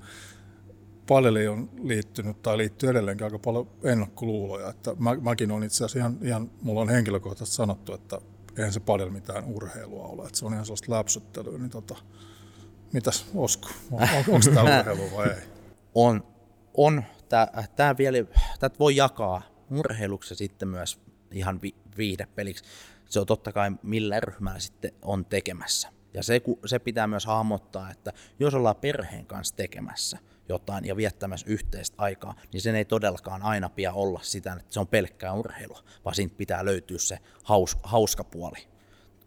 Padeli 1.07 1.47
on 1.47 1.69
liittynyt 1.83 2.41
tai 2.41 2.57
liittyy 2.57 2.89
edelleenkin 2.89 3.25
aika 3.25 3.39
paljon 3.39 3.69
ennakkoluuloja. 3.83 4.69
Että 4.69 4.95
mä, 4.99 5.15
mäkin 5.21 5.51
on 5.51 5.63
itse 5.63 5.75
asiassa 5.75 5.99
ihan, 5.99 6.17
ihan, 6.21 6.51
mulla 6.61 6.81
on 6.81 6.89
henkilökohtaisesti 6.89 7.55
sanottu, 7.55 7.93
että 7.93 8.21
eihän 8.57 8.73
se 8.73 8.79
padel 8.79 9.09
mitään 9.09 9.45
urheilua 9.45 10.07
ole, 10.07 10.25
että 10.25 10.37
se 10.37 10.45
on 10.45 10.53
ihan 10.53 10.65
sellaista 10.65 10.91
läpsyttelyä, 10.91 11.57
niin 11.57 11.69
tota, 11.69 11.95
mitäs 12.93 13.25
Osku, 13.35 13.67
on, 13.91 14.01
on, 14.01 14.09
onko 14.17 14.51
tämä 14.53 14.61
urheilu 14.79 15.17
vai 15.17 15.27
ei? 15.27 15.41
On, 15.95 16.23
on. 16.73 17.03
Tämä 17.75 17.97
vielä, 17.97 18.17
tätä 18.59 18.79
voi 18.79 18.95
jakaa 18.95 19.41
urheiluksi 19.71 20.35
sitten 20.35 20.67
myös 20.67 20.99
ihan 21.31 21.61
vi, 21.61 21.75
viihdepeliksi. 21.97 22.63
se 23.09 23.19
on 23.19 23.25
totta 23.25 23.51
kai 23.51 23.71
millä 23.83 24.19
ryhmällä 24.19 24.59
sitten 24.59 24.91
on 25.01 25.25
tekemässä. 25.25 25.89
Ja 26.13 26.23
se, 26.23 26.41
se 26.65 26.79
pitää 26.79 27.07
myös 27.07 27.25
hahmottaa, 27.25 27.91
että 27.91 28.13
jos 28.39 28.53
ollaan 28.53 28.75
perheen 28.75 29.25
kanssa 29.25 29.55
tekemässä 29.55 30.17
jotain 30.49 30.85
ja 30.85 30.95
viettämässä 30.95 31.47
yhteistä 31.49 31.95
aikaa, 31.97 32.35
niin 32.53 32.61
sen 32.61 32.75
ei 32.75 32.85
todellakaan 32.85 33.41
aina 33.41 33.69
pidä 33.69 33.91
olla 33.91 34.19
sitä, 34.23 34.53
että 34.53 34.73
se 34.73 34.79
on 34.79 34.87
pelkkää 34.87 35.33
urheilua, 35.33 35.83
vaan 36.05 36.15
siitä 36.15 36.35
pitää 36.37 36.65
löytyä 36.65 36.97
se 36.97 37.19
haus, 37.43 37.77
hauska 37.83 38.23
puoli. 38.23 38.67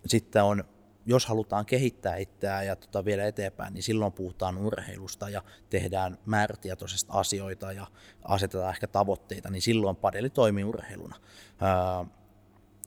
Sitten 0.07 0.43
on 0.43 0.65
jos 1.07 1.27
halutaan 1.27 1.67
kehittää 1.67 2.17
itseään 2.17 2.67
ja 2.67 2.77
tota 2.77 3.05
vielä 3.05 3.27
eteenpäin, 3.27 3.75
niin 3.75 3.83
silloin 3.83 4.13
puhutaan 4.13 4.59
urheilusta 4.59 5.29
ja 5.29 5.43
tehdään 5.71 6.19
määrätietoisesta 6.27 7.13
asioita 7.13 7.73
ja 7.73 7.87
asetetaan 8.25 8.75
ehkä 8.75 8.87
tavoitteita, 8.87 9.51
niin 9.51 9.63
silloin 9.63 9.97
padeli 9.97 10.31
toimii 10.31 10.65
urheiluna. 10.65 11.17
Öö, 11.63 12.05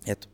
et 0.07 0.29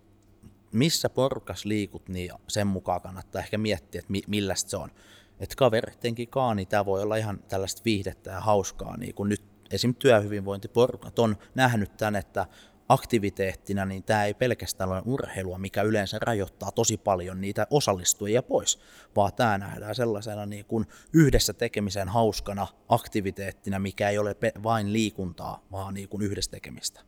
missä 0.71 1.09
porukas 1.09 1.65
liikut, 1.65 2.09
niin 2.09 2.31
sen 2.47 2.67
mukaan 2.67 3.01
kannattaa 3.01 3.41
ehkä 3.41 3.57
miettiä, 3.57 3.99
että 3.99 4.12
mi- 4.12 4.23
millä 4.27 4.55
se 4.55 4.77
on. 4.77 4.91
Että 5.39 5.56
kaverittenkin 5.56 6.28
kaa, 6.28 6.56
niin 6.56 6.67
tämä 6.67 6.86
voi 6.86 7.02
olla 7.02 7.15
ihan 7.15 7.39
tällaista 7.47 7.82
viihdettä 7.86 8.32
ja 8.32 8.39
hauskaa, 8.39 8.97
niin 8.97 9.15
kun 9.15 9.30
nyt 9.30 9.43
esim. 9.71 9.95
työhyvinvointiporukat 9.95 11.19
on 11.19 11.38
nähnyt 11.56 11.97
tämän, 11.97 12.15
että 12.15 12.45
aktiviteettina, 12.89 13.86
niin 13.86 14.04
tämä 14.04 14.25
ei 14.25 14.34
pelkästään 14.34 14.89
ole 14.89 15.02
urheilua, 15.06 15.58
mikä 15.58 15.82
yleensä 15.82 16.17
rajoittaa 16.21 16.71
tosi 16.71 16.97
paljon 16.97 17.41
niitä 17.41 17.67
osallistujia 17.69 18.43
pois, 18.43 18.80
vaan 19.15 19.34
tämä 19.34 19.58
nähdään 19.58 19.95
sellaisena 19.95 20.45
niin 20.45 20.65
kuin 20.65 20.86
yhdessä 21.13 21.54
tekemisen 21.54 22.10
hauskana 22.10 22.67
aktiviteettina, 22.89 23.80
mikä 23.80 24.10
ei 24.10 24.17
ole 24.17 24.36
vain 24.63 24.93
liikuntaa, 24.93 25.65
vaan 25.71 25.93
niin 25.93 26.10
kuin 26.10 26.21
yhdessä 26.21 26.52
tekemistä. 26.52 27.02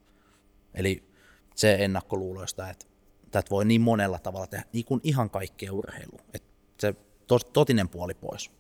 Eli 0.74 1.04
se 1.56 1.78
ennakkoluuloista, 1.80 2.70
että 2.70 2.86
tätä 3.32 3.50
voi 3.50 3.66
niin 3.66 3.82
monella 3.82 4.20
tavalla 4.20 4.48
tehdä, 4.48 4.66
niin 4.74 4.86
kuin 4.86 5.02
ihan 5.04 5.30
kaikkea 5.30 5.74
urheilua. 5.74 6.22
Että 6.34 6.50
se 6.80 6.96
totinen 7.40 7.90
puoli 7.90 8.14
pois. 8.14 8.52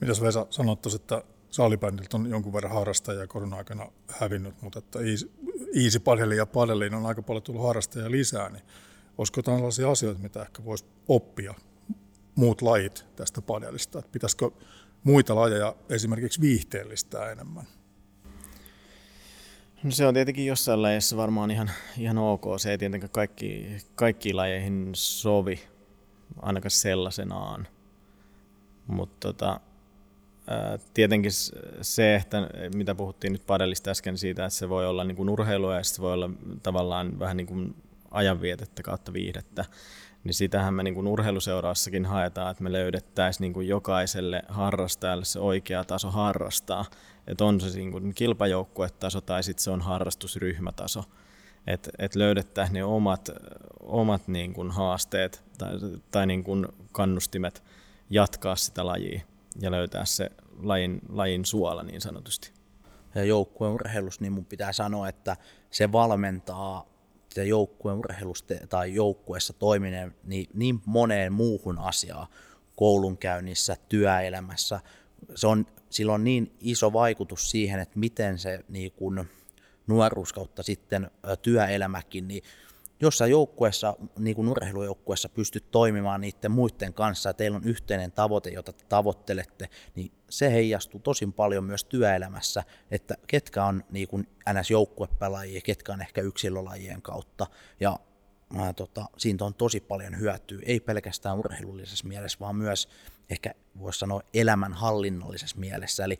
Mitäs 0.00 0.20
Vesa 0.20 0.46
sanot 0.50 0.86
että 0.94 1.22
saalibändiltä 1.50 2.16
on 2.16 2.30
jonkun 2.30 2.52
verran 2.52 2.72
harrastajia 2.72 3.26
korona-aikana 3.26 3.92
hävinnyt, 4.08 4.62
mutta 4.62 4.78
että 4.78 4.98
easy 5.84 5.98
padeliin 5.98 6.38
ja 6.38 6.46
padeliin 6.46 6.94
on 6.94 7.06
aika 7.06 7.22
paljon 7.22 7.42
tullut 7.42 7.62
harrastajia 7.62 8.10
lisää, 8.10 8.48
niin 8.48 8.62
olisiko 9.18 9.38
jotain 9.38 9.58
sellaisia 9.58 9.90
asioita, 9.90 10.20
mitä 10.20 10.42
ehkä 10.42 10.64
voisi 10.64 10.84
oppia 11.08 11.54
muut 12.34 12.62
lajit 12.62 13.06
tästä 13.16 13.42
padelista? 13.42 13.98
Että 13.98 14.10
pitäisikö 14.12 14.50
muita 15.04 15.34
lajeja 15.34 15.76
esimerkiksi 15.88 16.40
viihteellistää 16.40 17.30
enemmän? 17.30 17.64
No 19.82 19.90
se 19.90 20.06
on 20.06 20.14
tietenkin 20.14 20.46
jossain 20.46 20.82
lajeissa 20.82 21.16
varmaan 21.16 21.50
ihan, 21.50 21.70
ihan 21.98 22.18
ok. 22.18 22.44
Se 22.56 22.70
ei 22.70 22.78
tietenkään 22.78 23.10
kaikki, 23.10 23.76
kaikkiin 23.94 24.36
lajeihin 24.36 24.90
sovi, 24.94 25.60
ainakaan 26.42 26.70
sellaisenaan. 26.70 27.68
Mutta 28.86 29.28
tota, 29.28 29.60
tietenkin 30.94 31.32
se, 31.80 32.14
että 32.14 32.48
mitä 32.74 32.94
puhuttiin 32.94 33.32
nyt 33.32 33.46
padellista 33.46 33.90
äsken 33.90 34.18
siitä, 34.18 34.44
että 34.44 34.58
se 34.58 34.68
voi 34.68 34.86
olla 34.86 35.04
niin 35.04 35.16
kuin 35.16 35.28
urheilua 35.28 35.76
ja 35.76 35.84
se 35.84 36.02
voi 36.02 36.12
olla 36.12 36.30
tavallaan 36.62 37.18
vähän 37.18 37.36
niin 37.36 37.46
kuin 37.46 37.74
ajanvietettä 38.10 38.82
kautta 38.82 39.12
viihdettä, 39.12 39.64
niin 40.24 40.34
sitähän 40.34 40.74
me 40.74 40.82
niin 40.82 40.94
kuin 40.94 41.06
urheiluseuraassakin 41.06 42.06
haetaan, 42.06 42.50
että 42.50 42.62
me 42.62 42.72
löydettäisiin 42.72 43.42
niin 43.42 43.52
kuin 43.52 43.68
jokaiselle 43.68 44.42
harrastajalle 44.48 45.24
se 45.24 45.40
oikea 45.40 45.84
taso 45.84 46.10
harrastaa. 46.10 46.84
Että 47.26 47.44
on 47.44 47.60
se 47.60 47.78
niin 47.78 47.92
kuin 47.92 48.14
kilpajoukkuetaso 48.14 49.20
tai 49.20 49.42
sitten 49.42 49.64
se 49.64 49.70
on 49.70 49.80
harrastusryhmätaso. 49.80 51.04
Että 51.66 51.90
et 51.98 52.14
löydettäisiin 52.14 52.74
ne 52.74 52.84
omat, 52.84 53.30
omat 53.80 54.28
niin 54.28 54.52
kuin 54.52 54.70
haasteet 54.70 55.44
tai, 55.58 55.72
tai 56.10 56.26
niin 56.26 56.44
kuin 56.44 56.66
kannustimet 56.92 57.62
jatkaa 58.10 58.56
sitä 58.56 58.86
lajia 58.86 59.20
ja 59.60 59.70
löytää 59.70 60.04
se 60.04 60.30
lajin, 60.62 61.00
lajin 61.08 61.44
suola 61.44 61.82
niin 61.82 62.00
sanotusti. 62.00 62.52
Ja 63.14 63.24
joukkueen 63.24 63.78
niin 64.20 64.32
mun 64.32 64.44
pitää 64.44 64.72
sanoa, 64.72 65.08
että 65.08 65.36
se 65.70 65.92
valmentaa 65.92 66.86
sitä 67.28 67.44
joukkueen 67.44 67.98
urheilusta 67.98 68.54
tai 68.68 68.94
joukkueessa 68.94 69.52
toiminen 69.52 70.14
niin, 70.24 70.46
niin 70.54 70.82
moneen 70.86 71.32
muuhun 71.32 71.78
asiaan, 71.78 72.26
koulunkäynnissä, 72.76 73.76
työelämässä. 73.88 74.80
Se 75.34 75.46
on, 75.46 75.66
sillä 75.90 76.12
on 76.12 76.24
niin 76.24 76.56
iso 76.60 76.92
vaikutus 76.92 77.50
siihen, 77.50 77.80
että 77.80 77.98
miten 77.98 78.38
se 78.38 78.64
niin 78.68 78.92
kun, 78.92 79.26
nuoruus 79.90 80.32
kautta 80.32 80.62
sitten 80.62 81.10
työelämäkin, 81.42 82.28
niin 82.28 82.42
jossain 83.00 83.30
joukkueessa, 83.30 83.96
niin 84.18 84.36
kuin 84.36 84.48
urheilujoukkueessa, 84.48 85.28
pystyt 85.28 85.70
toimimaan 85.70 86.20
niiden 86.20 86.50
muiden 86.50 86.94
kanssa 86.94 87.28
ja 87.28 87.34
teillä 87.34 87.56
on 87.56 87.64
yhteinen 87.64 88.12
tavoite, 88.12 88.50
jota 88.50 88.72
te 88.72 88.84
tavoittelette, 88.88 89.68
niin 89.94 90.12
se 90.28 90.52
heijastuu 90.52 91.00
tosi 91.00 91.26
paljon 91.26 91.64
myös 91.64 91.84
työelämässä, 91.84 92.64
että 92.90 93.14
ketkä 93.26 93.64
on 93.64 93.84
niin 93.90 94.08
kuin 94.08 94.26
NS-joukkuepelaajia, 94.52 95.60
ketkä 95.64 95.92
on 95.92 96.00
ehkä 96.00 96.20
yksilölajien 96.20 97.02
kautta. 97.02 97.46
Ja 97.80 97.98
ää, 98.56 98.72
tota, 98.72 99.04
siitä 99.16 99.44
on 99.44 99.54
tosi 99.54 99.80
paljon 99.80 100.18
hyötyä, 100.18 100.58
ei 100.62 100.80
pelkästään 100.80 101.38
urheilullisessa 101.38 102.08
mielessä, 102.08 102.38
vaan 102.40 102.56
myös 102.56 102.88
ehkä 103.30 103.54
voisi 103.78 103.98
sanoa 103.98 104.20
elämänhallinnollisessa 104.34 105.58
mielessä. 105.58 106.04
Eli 106.04 106.18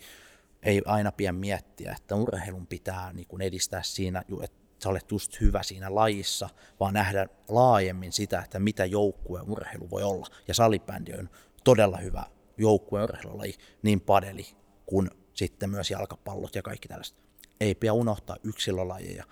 ei 0.63 0.83
aina 0.87 1.13
pidä 1.13 1.33
miettiä, 1.33 1.95
että 1.99 2.15
urheilun 2.15 2.67
pitää 2.67 3.13
niin 3.13 3.27
kuin 3.27 3.43
edistää 3.43 3.83
siinä, 3.83 4.25
että 4.43 4.59
sä 4.83 4.89
olet 4.89 5.11
just 5.11 5.41
hyvä 5.41 5.63
siinä 5.63 5.95
lajissa, 5.95 6.49
vaan 6.81 6.95
nähdä 6.95 7.27
laajemmin 7.49 8.13
sitä, 8.13 8.41
että 8.41 8.59
mitä 8.59 8.85
joukkueen 8.85 9.51
urheilu 9.51 9.91
voi 9.91 10.03
olla. 10.03 10.27
Ja 10.49 10.55
salibändi 10.55 11.13
on 11.13 11.31
todella 11.65 11.97
hyvä 11.97 12.25
joukkueen 12.57 13.05
urheilulaji, 13.05 13.55
niin 13.83 14.01
padeli 14.01 14.47
kuin 14.87 15.11
sitten 15.35 15.71
myös 15.71 15.91
jalkapallot 15.91 16.55
ja 16.55 16.63
kaikki 16.63 16.89
tällaiset. 16.89 17.17
Ei 17.61 17.75
pidä 17.75 17.93
unohtaa 17.93 18.37
yksilölajeja 18.45 19.25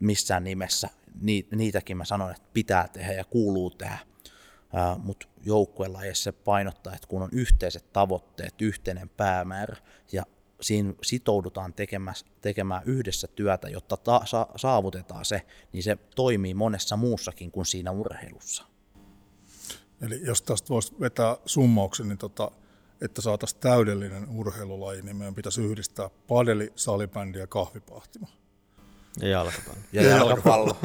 missään 0.00 0.44
nimessä. 0.44 0.88
niitäkin 1.50 1.96
mä 1.96 2.04
sanon, 2.04 2.30
että 2.30 2.48
pitää 2.52 2.88
tehdä 2.88 3.12
ja 3.12 3.24
kuuluu 3.24 3.70
tehdä. 3.70 3.98
Uh, 4.66 5.04
mutta 5.04 5.26
joukkuelajeissa 5.44 6.24
se 6.24 6.32
painottaa, 6.32 6.94
että 6.94 7.08
kun 7.08 7.22
on 7.22 7.28
yhteiset 7.32 7.92
tavoitteet, 7.92 8.62
yhteinen 8.62 9.08
päämäärä 9.08 9.76
ja 10.12 10.22
siinä 10.60 10.94
sitoudutaan 11.02 11.72
tekemään, 11.72 12.16
tekemään 12.40 12.82
yhdessä 12.86 13.28
työtä, 13.28 13.68
jotta 13.68 13.96
ta- 13.96 14.22
sa- 14.24 14.46
saavutetaan 14.56 15.24
se, 15.24 15.42
niin 15.72 15.82
se 15.82 15.98
toimii 16.14 16.54
monessa 16.54 16.96
muussakin 16.96 17.50
kuin 17.50 17.66
siinä 17.66 17.90
urheilussa. 17.90 18.64
Eli 20.00 20.20
jos 20.24 20.42
tästä 20.42 20.68
voisi 20.68 20.94
vetää 21.00 21.36
summauksen, 21.46 22.08
niin 22.08 22.18
tota, 22.18 22.50
että 23.00 23.22
saataisiin 23.22 23.60
täydellinen 23.60 24.28
urheilulaji, 24.28 25.02
niin 25.02 25.16
meidän 25.16 25.34
pitäisi 25.34 25.62
yhdistää 25.62 26.10
padeli, 26.28 26.72
salibändi 26.76 27.38
ja 27.38 27.46
kahvipahtimo. 27.46 28.26
Ja 29.20 29.28
jalkapallo. 29.28 29.78
Ja, 29.92 30.02
ja 30.02 30.08
jalkapallo. 30.08 30.76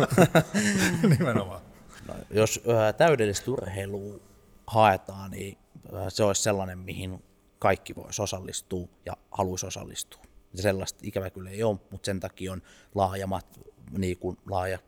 Nimenomaan. 1.17 1.61
No, 2.07 2.13
jos 2.29 2.61
ö, 2.67 2.93
täydellistä 2.93 3.51
urheilua 3.51 4.19
haetaan, 4.67 5.31
niin 5.31 5.57
ö, 5.93 6.09
se 6.09 6.23
olisi 6.23 6.41
sellainen, 6.41 6.79
mihin 6.79 7.23
kaikki 7.61 7.95
voisi 7.95 8.21
osallistua 8.21 8.87
ja 9.05 9.13
haluaisi 9.31 9.65
osallistua. 9.65 10.21
Ja 10.53 10.61
sellaista 10.61 10.99
ikävä 11.03 11.29
kyllä 11.29 11.49
ei 11.49 11.63
ole, 11.63 11.79
mutta 11.91 12.05
sen 12.05 12.19
takia 12.19 12.51
on 12.51 12.61
laajamat, 12.95 13.59
niin 13.97 14.17
kuin 14.17 14.37
laaja 14.49 14.79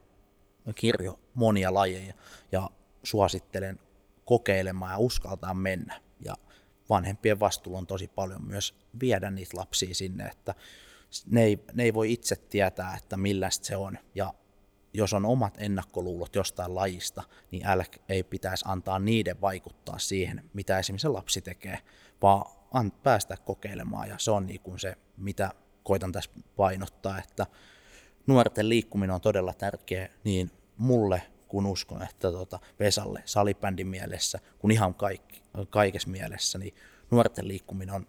kirjo 0.75 1.19
monia 1.33 1.73
lajeja 1.73 2.13
ja 2.51 2.69
suosittelen 3.03 3.79
kokeilemaan 4.25 4.91
ja 4.91 4.97
uskaltaa 4.97 5.53
mennä. 5.53 6.01
Ja 6.25 6.36
vanhempien 6.89 7.39
vastuulla 7.39 7.77
on 7.79 7.88
tosi 7.88 8.07
paljon 8.07 8.45
myös 8.47 8.75
viedä 8.99 9.31
niitä 9.31 9.57
lapsia 9.57 9.95
sinne, 9.95 10.25
että 10.25 10.55
ne 11.25 11.43
ei, 11.43 11.65
ne 11.73 11.83
ei 11.83 11.93
voi 11.93 12.13
itse 12.13 12.36
tietää, 12.36 12.95
että 12.97 13.17
millaista 13.17 13.65
se 13.65 13.75
on. 13.75 13.97
Ja 14.15 14.33
jos 14.93 15.13
on 15.13 15.25
omat 15.25 15.53
ennakkoluulot 15.57 16.36
jostain 16.36 16.75
lajista, 16.75 17.23
niin 17.51 17.65
älä 17.65 17.86
ei 18.09 18.23
pitäisi 18.23 18.65
antaa 18.67 18.99
niiden 18.99 19.41
vaikuttaa 19.41 19.99
siihen, 19.99 20.49
mitä 20.53 20.79
esimerkiksi 20.79 21.07
lapsi 21.07 21.41
tekee, 21.41 21.79
vaan 22.21 22.45
an, 22.45 22.62
päästä 23.03 23.38
kokeilemaan 23.38 24.09
ja 24.09 24.15
se 24.17 24.31
on 24.31 24.45
niin 24.45 24.59
kuin 24.59 24.79
se, 24.79 24.95
mitä 25.17 25.51
koitan 25.83 26.12
tässä 26.12 26.31
painottaa, 26.55 27.19
että 27.19 27.47
nuorten 28.27 28.69
liikkuminen 28.69 29.15
on 29.15 29.21
todella 29.21 29.53
tärkeä 29.53 30.09
niin 30.23 30.51
mulle 30.77 31.21
kun 31.47 31.65
uskon, 31.65 32.03
että 32.03 32.31
tota 32.31 32.59
Vesalle 32.79 33.23
salibändin 33.25 33.88
mielessä, 33.88 34.39
kun 34.59 34.71
ihan 34.71 34.93
kaikki, 34.93 35.41
kaikessa 35.69 36.09
mielessä, 36.09 36.57
niin 36.57 36.75
nuorten 37.12 37.47
liikkuminen 37.47 37.95
on, 37.95 38.07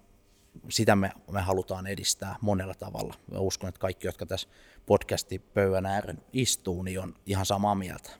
sitä 0.69 0.97
me, 0.97 1.11
me 1.31 1.41
halutaan 1.41 1.87
edistää 1.87 2.37
monella 2.41 2.75
tavalla. 2.75 3.15
Mä 3.33 3.39
uskon, 3.39 3.69
että 3.69 3.79
kaikki, 3.79 4.07
jotka 4.07 4.27
tässä 4.27 4.49
podcastin 4.87 5.43
pöydän 5.43 5.87
ääreen 5.87 6.23
istuu, 6.33 6.83
niin 6.83 7.01
on 7.01 7.15
ihan 7.27 7.47
samaa 7.47 7.75
mieltä. 7.75 8.11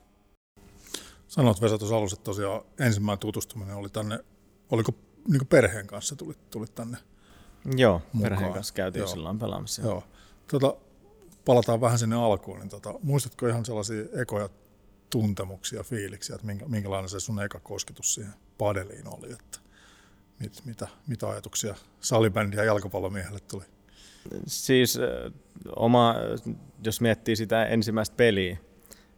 Sanoit 1.27 1.61
Vesa 1.61 1.77
tuossa 1.77 1.97
alussa, 1.97 2.15
että 2.15 2.23
tosiaan 2.23 2.61
ensimmäinen 2.79 3.19
tutustuminen 3.19 3.75
oli 3.75 3.89
tänne, 3.89 4.19
oliko 4.71 4.91
niin 5.27 5.47
perheen 5.47 5.87
kanssa 5.87 6.15
tulit, 6.15 6.49
tulit 6.49 6.75
tänne 6.75 6.97
Joo, 7.77 8.01
mukaan. 8.13 8.31
perheen 8.31 8.53
kanssa 8.53 8.73
käytiin 8.73 9.01
Joo. 9.01 9.07
silloin 9.07 9.39
pelaamassa. 9.39 9.81
Joo. 9.81 10.03
Tota, 10.51 10.75
palataan 11.45 11.81
vähän 11.81 11.99
sinne 11.99 12.15
alkuun, 12.15 12.59
niin 12.59 12.69
tota, 12.69 12.93
muistatko 13.03 13.47
ihan 13.47 13.65
sellaisia 13.65 14.05
ekoja 14.21 14.49
tuntemuksia, 15.09 15.83
fiiliksiä, 15.83 16.35
että 16.35 16.47
minkälainen 16.67 17.09
se 17.09 17.19
sun 17.19 17.43
eka 17.43 17.59
kosketus 17.59 18.13
siihen 18.13 18.33
padeliin 18.57 19.07
oli, 19.07 19.33
että 19.33 19.59
mit, 20.39 20.61
mitä, 20.65 20.87
mitä 21.07 21.29
ajatuksia 21.29 21.75
salibändi 21.99 22.57
ja 22.57 22.63
jalkapallomiehelle 22.63 23.39
tuli? 23.39 23.63
Siis 24.47 24.99
oma, 25.75 26.15
jos 26.83 27.01
miettii 27.01 27.35
sitä 27.35 27.65
ensimmäistä 27.65 28.15
peliä, 28.15 28.57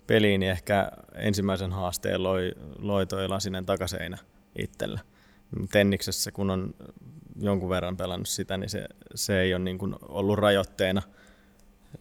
peliä 0.08 0.38
niin 0.38 0.52
ehkä 0.52 0.91
ensimmäisen 1.15 1.72
haasteen 1.72 2.24
loi, 2.24 2.52
loi 2.80 3.08
toi 3.08 3.28
lasinen 3.28 3.65
takaseinä 3.65 4.17
itsellä. 4.58 5.00
Tenniksessä, 5.71 6.31
kun 6.31 6.49
on 6.49 6.75
jonkun 7.39 7.69
verran 7.69 7.97
pelannut 7.97 8.27
sitä, 8.27 8.57
niin 8.57 8.69
se, 8.69 8.86
se 9.15 9.41
ei 9.41 9.53
ole 9.53 9.63
niin 9.63 9.77
kuin 9.77 9.95
ollut 10.01 10.39
rajoitteena 10.39 11.01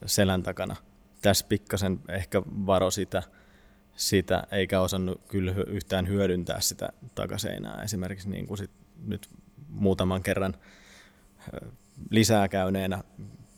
selän 0.07 0.43
takana. 0.43 0.77
Tässä 1.23 1.47
pikkasen 1.49 2.01
ehkä 2.09 2.43
varo 2.47 2.91
sitä, 2.91 3.23
sitä, 3.97 4.47
eikä 4.51 4.81
osannut 4.81 5.21
kyllä 5.29 5.55
yhtään 5.67 6.09
hyödyntää 6.09 6.61
sitä 6.61 6.89
takaseinää. 7.15 7.83
Esimerkiksi 7.83 8.29
niin 8.29 8.47
kuin 8.47 8.59
sit 8.59 8.71
nyt 9.05 9.29
muutaman 9.69 10.23
kerran 10.23 10.55
lisää 12.11 12.49
käyneenä 12.49 13.05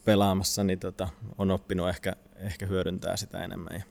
pelaamassa, 0.05 0.64
niin 0.64 0.79
tota, 0.79 1.09
on 1.38 1.51
oppinut 1.51 1.88
ehkä, 1.88 2.16
ehkä 2.37 2.66
hyödyntää 2.66 3.16
sitä 3.16 3.44
enemmän. 3.44 3.85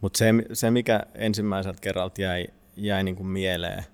Mutta 0.00 0.18
se, 0.18 0.26
se, 0.52 0.70
mikä 0.70 1.06
ensimmäiseltä 1.14 1.80
kerralta 1.80 2.22
jäi, 2.22 2.46
jäi 2.76 3.04
niin 3.04 3.16
kuin 3.16 3.26
mieleen 3.26 3.84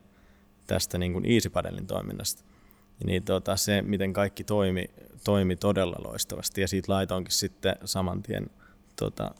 tästä 0.72 0.98
niin 0.98 1.12
kuin 1.12 1.32
Easy 1.32 1.50
Padelin 1.50 1.86
toiminnasta, 1.86 2.44
niin 3.04 3.22
tota, 3.22 3.56
se, 3.56 3.82
miten 3.82 4.12
kaikki 4.12 4.44
toimi, 4.44 4.90
toimi 5.24 5.56
todella 5.56 5.96
loistavasti. 6.04 6.60
Ja 6.60 6.68
siitä 6.68 6.92
laitoinkin 6.92 7.32
sitten 7.32 7.76
saman 7.84 8.22
tien 8.22 8.50
tota, 8.96 9.34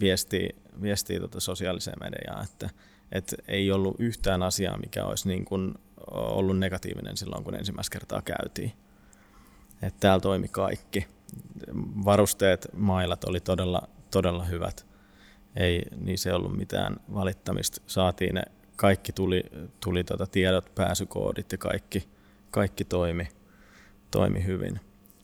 viestiä, 0.00 0.48
viestiä 0.82 1.20
tota 1.20 1.40
sosiaaliseen 1.40 1.96
mediaan, 2.00 2.44
että, 2.44 2.70
että 3.12 3.36
ei 3.48 3.72
ollut 3.72 3.96
yhtään 3.98 4.42
asiaa, 4.42 4.78
mikä 4.78 5.04
olisi 5.04 5.28
niin 5.28 5.44
kuin 5.44 5.74
ollut 6.10 6.58
negatiivinen 6.58 7.16
silloin, 7.16 7.44
kun 7.44 7.54
ensimmäistä 7.54 7.92
kertaa 7.92 8.22
käytiin. 8.22 8.72
Että 9.82 10.00
täällä 10.00 10.20
toimi 10.20 10.48
kaikki. 10.48 11.06
Varusteet, 12.04 12.68
mailat 12.76 13.24
oli 13.24 13.40
todella, 13.40 13.88
todella 14.10 14.44
hyvät. 14.44 14.86
Ei 15.56 15.82
niissä 15.96 16.36
ollut 16.36 16.56
mitään 16.56 16.96
valittamista. 17.14 17.82
Saatiin 17.86 18.34
ne, 18.34 18.42
kaikki 18.82 19.12
tuli, 19.12 19.42
tuli 19.80 20.04
tota 20.04 20.26
tiedot, 20.26 20.74
pääsykoodit 20.74 21.52
ja 21.52 21.58
kaikki, 21.58 22.08
kaikki 22.50 22.84
toimi, 22.84 23.28
toimi 24.10 24.44
hyvin. 24.44 24.80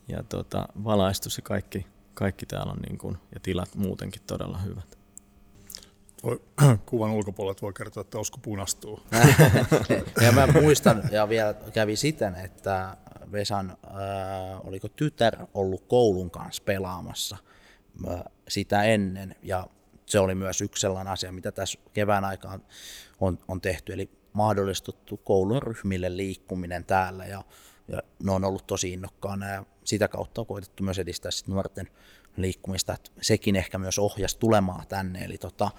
Ja 0.07 0.23
tota, 0.23 0.67
valaistus 0.83 1.37
ja 1.37 1.43
kaikki, 1.43 1.85
kaikki 2.13 2.45
täällä 2.45 2.71
on 2.71 2.79
niin 2.87 2.97
kuin, 2.97 3.17
ja 3.33 3.39
tilat 3.39 3.75
muutenkin 3.75 4.21
todella 4.27 4.57
hyvät 4.57 4.97
voi, 6.23 6.41
kuvan 6.85 7.11
ulkopuolelta 7.11 7.61
voi 7.61 7.73
kertoa, 7.73 8.01
että 8.01 8.19
Osku 8.19 8.37
punastuu. 8.41 8.99
ja 10.25 10.31
mä 10.31 10.47
muistan, 10.47 11.03
ja 11.11 11.29
vielä 11.29 11.53
kävi 11.73 11.95
siten, 11.95 12.35
että 12.35 12.97
Vesan, 13.31 13.69
äh, 13.69 14.67
oliko 14.67 14.87
tytär 14.87 15.37
ollut 15.53 15.83
koulun 15.87 16.31
kanssa 16.31 16.63
pelaamassa 16.65 17.37
äh, 18.09 18.23
sitä 18.47 18.83
ennen, 18.83 19.35
ja 19.43 19.67
se 20.09 20.19
oli 20.19 20.35
myös 20.35 20.61
yksi 20.61 20.81
sellainen 20.81 21.13
asia, 21.13 21.31
mitä 21.31 21.51
tässä 21.51 21.79
kevään 21.93 22.25
aikaan 22.25 22.63
on, 23.19 23.39
on 23.47 23.61
tehty, 23.61 23.93
eli 23.93 24.09
mahdollistettu 24.33 25.17
koulun 25.17 25.63
ryhmille 25.63 26.17
liikkuminen 26.17 26.85
täällä, 26.85 27.25
ja, 27.25 27.43
ja 27.87 28.01
ne 28.23 28.31
on 28.31 28.43
ollut 28.43 28.67
tosi 28.67 28.93
innokkaana, 28.93 29.49
ja 29.49 29.65
sitä 29.83 30.07
kautta 30.07 30.41
on 30.41 30.47
koitettu 30.47 30.83
myös 30.83 30.99
edistää 30.99 31.31
sit 31.31 31.47
nuorten 31.47 31.89
liikkumista, 32.37 32.93
että 32.93 33.11
sekin 33.21 33.55
ehkä 33.55 33.77
myös 33.77 33.99
ohjasi 33.99 34.39
tulemaan 34.39 34.87
tänne, 34.87 35.25
eli 35.25 35.37
tota, 35.37 35.71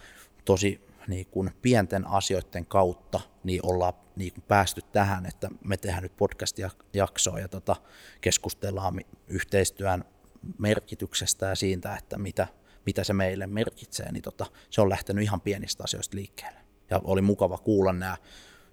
tosi 0.45 0.81
niin 1.09 1.27
kuin 1.27 1.51
pienten 1.63 2.07
asioiden 2.07 2.67
kautta 2.67 3.21
niin 3.45 3.61
ollaan 3.67 3.93
niin 4.17 4.33
kuin 4.33 4.45
päästy 4.49 4.83
tähän, 4.93 5.27
että 5.27 5.49
me 5.65 5.77
tehdään 5.77 6.03
nyt 6.03 6.17
podcast-jaksoa 6.17 7.39
ja 7.39 7.49
tota, 7.49 7.77
keskustellaan 8.21 9.01
yhteistyön 9.29 10.05
merkityksestä 10.59 11.47
ja 11.47 11.55
siitä, 11.55 11.97
että 11.97 12.19
mitä, 12.19 12.47
mitä 12.87 13.05
se 13.05 13.13
meille 13.13 13.47
merkitsee, 13.47 14.13
niin 14.13 14.23
tota, 14.23 14.47
se 14.71 14.81
on 14.81 14.89
lähtenyt 14.89 15.25
ihan 15.25 15.41
pienistä 15.41 15.85
asioista 15.85 16.17
liikkeelle. 16.17 16.61
Ja 16.91 17.01
oli 17.05 17.23
mukava 17.23 17.59
kuulla 17.59 17.93
nämä 17.93 18.17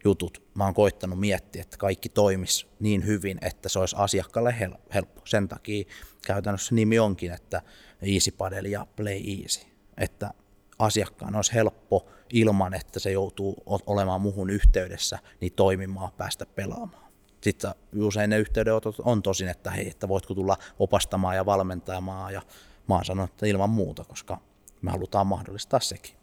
jutut. 0.03 0.43
Mä 0.55 0.63
oon 0.63 0.73
koittanut 0.73 1.19
miettiä, 1.19 1.61
että 1.61 1.77
kaikki 1.77 2.09
toimisi 2.09 2.67
niin 2.79 3.05
hyvin, 3.05 3.37
että 3.41 3.69
se 3.69 3.79
olisi 3.79 3.95
asiakkaalle 3.99 4.55
helppo. 4.93 5.21
Sen 5.25 5.47
takia 5.47 5.85
käytännössä 6.27 6.75
nimi 6.75 6.99
onkin, 6.99 7.31
että 7.31 7.61
Easy 8.01 8.31
Padel 8.31 8.65
ja 8.65 8.87
Play 8.95 9.21
Easy. 9.41 9.67
Että 9.97 10.31
asiakkaan 10.79 11.35
olisi 11.35 11.53
helppo 11.53 12.07
ilman, 12.33 12.73
että 12.73 12.99
se 12.99 13.11
joutuu 13.11 13.63
olemaan 13.65 14.21
muhun 14.21 14.49
yhteydessä, 14.49 15.19
niin 15.41 15.53
toimimaan, 15.53 16.11
päästä 16.17 16.45
pelaamaan. 16.45 17.07
Sitten 17.41 17.71
usein 17.95 18.29
ne 18.29 18.37
yhteydenotot 18.37 18.95
on 18.99 19.23
tosin, 19.23 19.47
että 19.47 19.71
hei, 19.71 19.89
että 19.89 20.07
voitko 20.07 20.33
tulla 20.33 20.57
opastamaan 20.79 21.35
ja 21.35 21.45
valmentamaan, 21.45 22.33
ja 22.33 22.41
mä 22.87 22.95
oon 22.95 23.05
sanonut, 23.05 23.29
että 23.31 23.45
ilman 23.45 23.69
muuta, 23.69 24.03
koska 24.03 24.37
me 24.81 24.91
halutaan 24.91 25.27
mahdollistaa 25.27 25.79
sekin. 25.79 26.13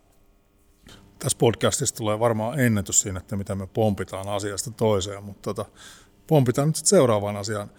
Tässä 1.18 1.38
podcastissa 1.38 1.96
tulee 1.96 2.18
varmaan 2.18 2.60
ennätys 2.60 3.00
siinä, 3.00 3.18
että 3.18 3.36
mitä 3.36 3.54
me 3.54 3.66
pompitaan 3.66 4.28
asiasta 4.28 4.70
toiseen, 4.70 5.24
mutta 5.24 5.54
tota, 5.54 5.70
pompitaan 6.26 6.68
nyt 6.68 6.76
seuraavaan 6.76 7.36
asiaan. 7.36 7.70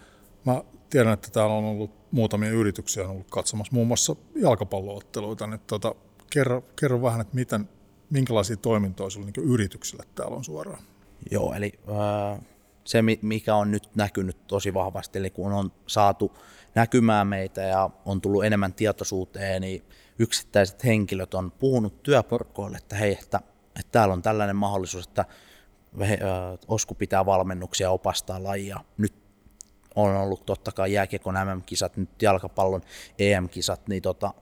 Mä 0.44 0.62
tiedän, 0.90 1.12
että 1.12 1.30
täällä 1.30 1.54
on 1.54 1.64
ollut 1.64 1.90
muutamia 2.10 2.50
yrityksiä 2.50 3.04
on 3.04 3.10
ollut 3.10 3.30
katsomassa 3.30 3.72
muun 3.74 3.86
muassa 3.86 4.16
jalkapallootteluita, 4.34 5.46
niin 5.46 5.60
tota, 5.66 5.94
kerro, 6.30 6.64
kerro 6.80 7.02
vähän, 7.02 7.20
että 7.20 7.34
miten, 7.34 7.68
minkälaisia 8.10 8.56
toimintoja 8.56 9.10
sinulla 9.10 9.32
niin 9.36 9.50
yrityksille 9.50 10.04
täällä 10.14 10.36
on 10.36 10.44
suoraan? 10.44 10.82
Joo, 11.30 11.54
eli 11.54 11.72
äh, 11.88 12.40
se 12.84 13.02
mikä 13.22 13.54
on 13.54 13.70
nyt 13.70 13.88
näkynyt 13.94 14.46
tosi 14.46 14.74
vahvasti, 14.74 15.18
eli 15.18 15.30
kun 15.30 15.52
on 15.52 15.72
saatu 15.86 16.38
näkymään 16.76 17.26
meitä 17.26 17.62
ja 17.62 17.90
on 18.04 18.20
tullut 18.20 18.44
enemmän 18.44 18.72
tietoisuuteen, 18.72 19.62
niin 19.62 19.82
yksittäiset 20.18 20.84
henkilöt 20.84 21.34
on 21.34 21.50
puhunut 21.50 22.02
työporkoille, 22.02 22.76
että 22.76 22.96
hei, 22.96 23.12
että, 23.22 23.40
että 23.80 23.92
täällä 23.92 24.12
on 24.12 24.22
tällainen 24.22 24.56
mahdollisuus, 24.56 25.06
että 25.06 25.24
Osku 26.68 26.94
pitää 26.94 27.26
valmennuksia 27.26 27.90
opastaa 27.90 28.42
lajia. 28.42 28.80
Nyt 28.98 29.14
on 29.94 30.16
ollut 30.16 30.46
totta 30.46 30.72
kai 30.72 30.92
jääkiekon 30.92 31.34
MM-kisat, 31.34 31.96
nyt 31.96 32.22
jalkapallon 32.22 32.82
EM-kisat, 33.18 33.88
niin 33.88 34.02
tota, 34.02 34.34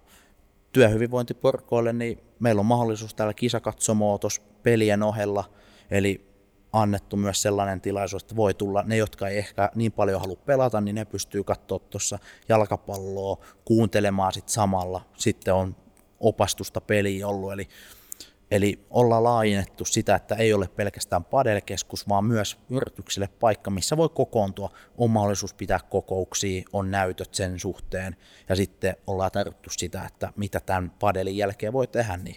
työhyvinvointiporkoille, 0.72 1.92
niin 1.92 2.20
meillä 2.40 2.60
on 2.60 2.66
mahdollisuus 2.66 3.14
täällä 3.14 3.34
kisakatsomoa 3.34 4.18
tuossa 4.18 4.42
pelien 4.62 5.02
ohella, 5.02 5.44
eli 5.90 6.33
annettu 6.74 7.16
myös 7.16 7.42
sellainen 7.42 7.80
tilaisuus, 7.80 8.22
että 8.22 8.36
voi 8.36 8.54
tulla 8.54 8.82
ne, 8.82 8.96
jotka 8.96 9.28
ei 9.28 9.38
ehkä 9.38 9.70
niin 9.74 9.92
paljon 9.92 10.20
halua 10.20 10.36
pelata, 10.36 10.80
niin 10.80 10.94
ne 10.94 11.04
pystyy 11.04 11.44
katsoa 11.44 11.78
tuossa 11.78 12.18
jalkapalloa, 12.48 13.44
kuuntelemaan 13.64 14.32
sitten 14.32 14.54
samalla. 14.54 15.00
Sitten 15.16 15.54
on 15.54 15.76
opastusta 16.20 16.80
peliin 16.80 17.26
ollut, 17.26 17.52
eli 17.52 17.68
Eli 18.50 18.86
ollaan 18.90 19.24
laajennettu 19.24 19.84
sitä, 19.84 20.14
että 20.14 20.34
ei 20.34 20.54
ole 20.54 20.68
pelkästään 20.68 21.24
padelkeskus, 21.24 22.08
vaan 22.08 22.24
myös 22.24 22.58
yrityksille 22.70 23.28
paikka, 23.28 23.70
missä 23.70 23.96
voi 23.96 24.08
kokoontua, 24.08 24.70
on 24.98 25.10
mahdollisuus 25.10 25.54
pitää 25.54 25.80
kokouksia, 25.90 26.62
on 26.72 26.90
näytöt 26.90 27.34
sen 27.34 27.60
suhteen, 27.60 28.16
ja 28.48 28.56
sitten 28.56 28.96
ollaan 29.06 29.30
tarjottu 29.30 29.70
sitä, 29.70 30.04
että 30.06 30.32
mitä 30.36 30.60
tämän 30.60 30.90
padelin 30.90 31.36
jälkeen 31.36 31.72
voi 31.72 31.86
tehdä, 31.86 32.16
niin 32.16 32.36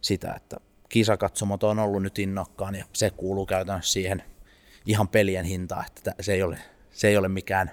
sitä, 0.00 0.32
että 0.36 0.56
kisakatsomot 0.88 1.62
on 1.62 1.78
ollut 1.78 2.02
nyt 2.02 2.18
innokkaan, 2.18 2.74
ja 2.74 2.84
se 2.92 3.10
kuuluu 3.10 3.46
käytännössä 3.46 3.92
siihen 3.92 4.22
ihan 4.86 5.08
pelien 5.08 5.44
hintaan, 5.44 5.84
että 5.86 6.14
se 6.20 6.32
ei 6.32 6.42
ole, 6.42 6.58
se 6.90 7.08
ei 7.08 7.16
ole 7.16 7.28
mikään 7.28 7.70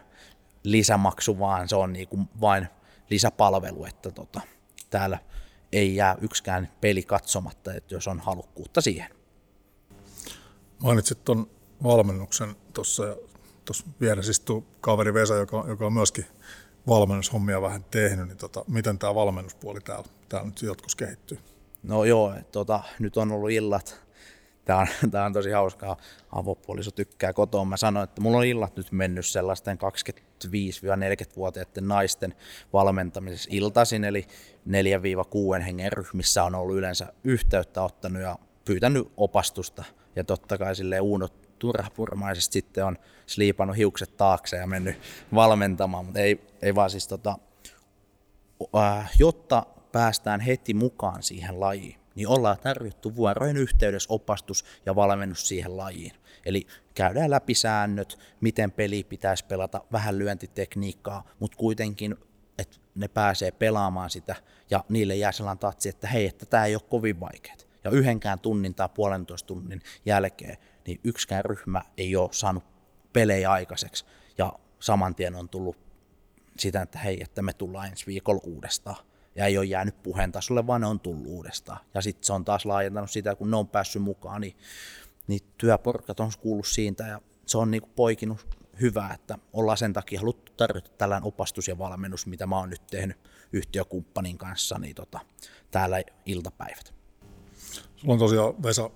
lisämaksu, 0.64 1.40
vaan 1.40 1.70
se 1.70 1.76
on 1.76 1.94
niin 1.94 2.08
kuin 2.08 2.30
vain 2.42 2.68
lisäpalvelu, 3.10 3.86
että 3.86 4.12
tota, 4.12 4.42
täällä 4.90 5.20
ei 5.72 5.96
jää 5.96 6.16
yksikään 6.22 6.70
peli 6.82 7.04
katsomatta, 7.04 7.74
että 7.74 7.96
jos 7.96 8.08
on 8.08 8.20
halukkuutta 8.20 8.82
siihen. 8.82 9.10
Mainitsit 10.80 11.24
tuon 11.24 11.50
valmennuksen 11.84 12.56
tuossa 12.74 13.06
ja 13.06 13.16
tuossa 13.66 13.86
vieressä 14.02 14.32
istuu 14.32 14.66
kaveri 14.82 15.14
Vesa, 15.14 15.36
joka, 15.36 15.66
joka 15.68 15.86
on 15.86 15.94
myöskin 15.94 16.26
valmennushommia 16.88 17.62
vähän 17.62 17.84
tehnyt, 17.84 18.28
niin 18.28 18.38
tota, 18.38 18.66
miten 18.68 19.00
tämä 19.00 19.16
valmennuspuoli 19.16 19.82
täällä, 19.82 20.08
täällä 20.30 20.50
nyt 20.50 20.62
jatkossa 20.62 20.98
kehittyy? 20.98 21.40
No 21.84 22.06
joo, 22.06 22.34
tota, 22.52 22.84
nyt 23.00 23.18
on 23.18 23.32
ollut 23.32 23.52
illat, 23.52 24.04
tämä 24.66 24.80
on, 24.80 24.88
tämä 25.12 25.26
on 25.26 25.34
tosi 25.34 25.52
hauskaa, 25.52 25.98
avopuoliso 26.32 26.92
tykkää 26.92 27.34
kotoa. 27.34 27.66
Mä 27.66 27.78
sanoin, 27.78 28.04
että 28.04 28.22
mulla 28.22 28.38
on 28.38 28.46
illat 28.46 28.78
nyt 28.78 28.92
mennyt 28.92 29.26
sellaisten 29.26 29.78
25-40-vuotiaiden 29.78 31.88
naisten 31.88 32.36
valmentamisessa 32.74 33.50
iltaisin, 33.54 34.04
eli 34.04 34.28
4-6 35.60 35.62
hengen 35.62 35.94
ryhmissä 35.94 36.44
on 36.44 36.56
ollut 36.56 36.76
yleensä 36.76 37.14
yhteyttä 37.24 37.84
ottanut 37.84 38.22
ja 38.22 38.40
pyytänyt 38.66 39.12
opastusta. 39.18 39.84
Ja 40.16 40.24
totta 40.24 40.58
kai 40.58 40.76
sille 40.76 41.00
Uuno 41.00 41.28
turhapurmaisesti 41.60 42.54
sitten 42.54 42.86
on 42.86 42.98
sliipannut 43.28 43.78
hiukset 43.78 44.18
taakse 44.18 44.58
ja 44.58 44.68
mennyt 44.68 44.96
valmentamaan, 45.34 46.06
mutta 46.06 46.20
ei, 46.20 46.48
ei 46.62 46.76
vaan 46.76 46.90
siis 46.90 47.08
tota, 47.08 47.38
jotta 49.20 49.66
päästään 49.94 50.40
heti 50.40 50.74
mukaan 50.74 51.24
siihen 51.24 51.60
lajiin, 51.60 52.00
niin 52.16 52.28
ollaan 52.28 52.58
tarjottu 52.60 53.16
vuorojen 53.16 53.58
yhteydessä 53.58 54.14
opastus 54.14 54.66
ja 54.86 54.96
valmennus 54.96 55.48
siihen 55.48 55.78
lajiin. 55.78 56.12
Eli 56.46 56.68
käydään 56.96 57.30
läpi 57.30 57.54
säännöt, 57.54 58.20
miten 58.42 58.72
peli 58.72 59.04
pitäisi 59.04 59.46
pelata, 59.46 59.82
vähän 59.92 60.20
lyöntitekniikkaa, 60.20 61.24
mutta 61.40 61.58
kuitenkin, 61.58 62.16
että 62.58 62.78
ne 62.96 63.08
pääsee 63.08 63.52
pelaamaan 63.52 64.10
sitä 64.10 64.36
ja 64.70 64.84
niille 64.90 65.16
jää 65.16 65.32
sellainen 65.32 65.60
tatsi, 65.60 65.90
että 65.90 66.08
hei, 66.08 66.28
että 66.28 66.46
tämä 66.46 66.66
ei 66.66 66.76
ole 66.76 66.84
kovin 66.90 67.20
vaikeaa. 67.20 67.56
Ja 67.84 67.92
yhdenkään 67.92 68.40
tunnin 68.40 68.76
tai 68.76 68.90
puolentoista 68.90 69.48
tunnin 69.48 69.82
jälkeen, 70.06 70.58
niin 70.88 71.00
yksikään 71.04 71.46
ryhmä 71.46 71.82
ei 71.98 72.16
ole 72.16 72.30
saanut 72.32 72.64
pelejä 73.14 73.52
aikaiseksi. 73.52 74.06
Ja 74.38 74.54
saman 74.80 75.16
tien 75.16 75.36
on 75.36 75.50
tullut 75.50 75.78
sitä, 76.60 76.82
että 76.82 77.00
hei, 77.00 77.24
että 77.24 77.42
me 77.42 77.54
tullaan 77.54 77.88
ensi 77.88 78.06
viikolla 78.06 78.42
uudestaan. 78.44 79.13
Ja 79.36 79.46
ei 79.46 79.58
ole 79.58 79.66
jäänyt 79.66 80.04
puheen 80.04 80.32
tasolle, 80.32 80.68
vaan 80.68 80.82
ne 80.82 80.88
on 80.88 81.00
tullut 81.00 81.28
uudestaan. 81.28 81.80
Ja 81.94 82.02
sitten 82.02 82.26
se 82.26 82.34
on 82.34 82.46
taas 82.46 82.66
laajentanut 82.66 83.12
sitä, 83.12 83.36
kun 83.36 83.52
ne 83.52 83.58
on 83.58 83.68
päässyt 83.68 84.02
mukaan, 84.02 84.42
niin, 84.42 84.58
niin 85.28 85.42
työporkat 85.58 86.20
on 86.20 86.32
kuullut 86.40 86.68
siitä 86.68 87.08
ja 87.08 87.22
se 87.46 87.58
on 87.58 87.72
niinku 87.72 87.90
poikinut 87.96 88.48
hyvää, 88.82 89.14
että 89.14 89.38
ollaan 89.54 89.78
sen 89.78 89.94
takia 89.94 90.20
haluttu 90.20 90.52
tarjota 90.58 90.90
tällainen 90.98 91.28
opastus 91.28 91.68
ja 91.68 91.78
valmennus, 91.78 92.28
mitä 92.28 92.48
mä 92.48 92.58
oon 92.58 92.70
nyt 92.70 92.88
tehnyt 92.88 93.18
yhtiökumppanin 93.54 94.38
kanssa 94.38 94.80
niin 94.80 94.96
tota, 94.96 95.20
täällä 95.72 96.02
iltapäivät. 96.26 96.94
Sulla 97.96 98.14
on 98.14 98.20
tosiaan 98.20 98.64
Vesa 98.64 98.90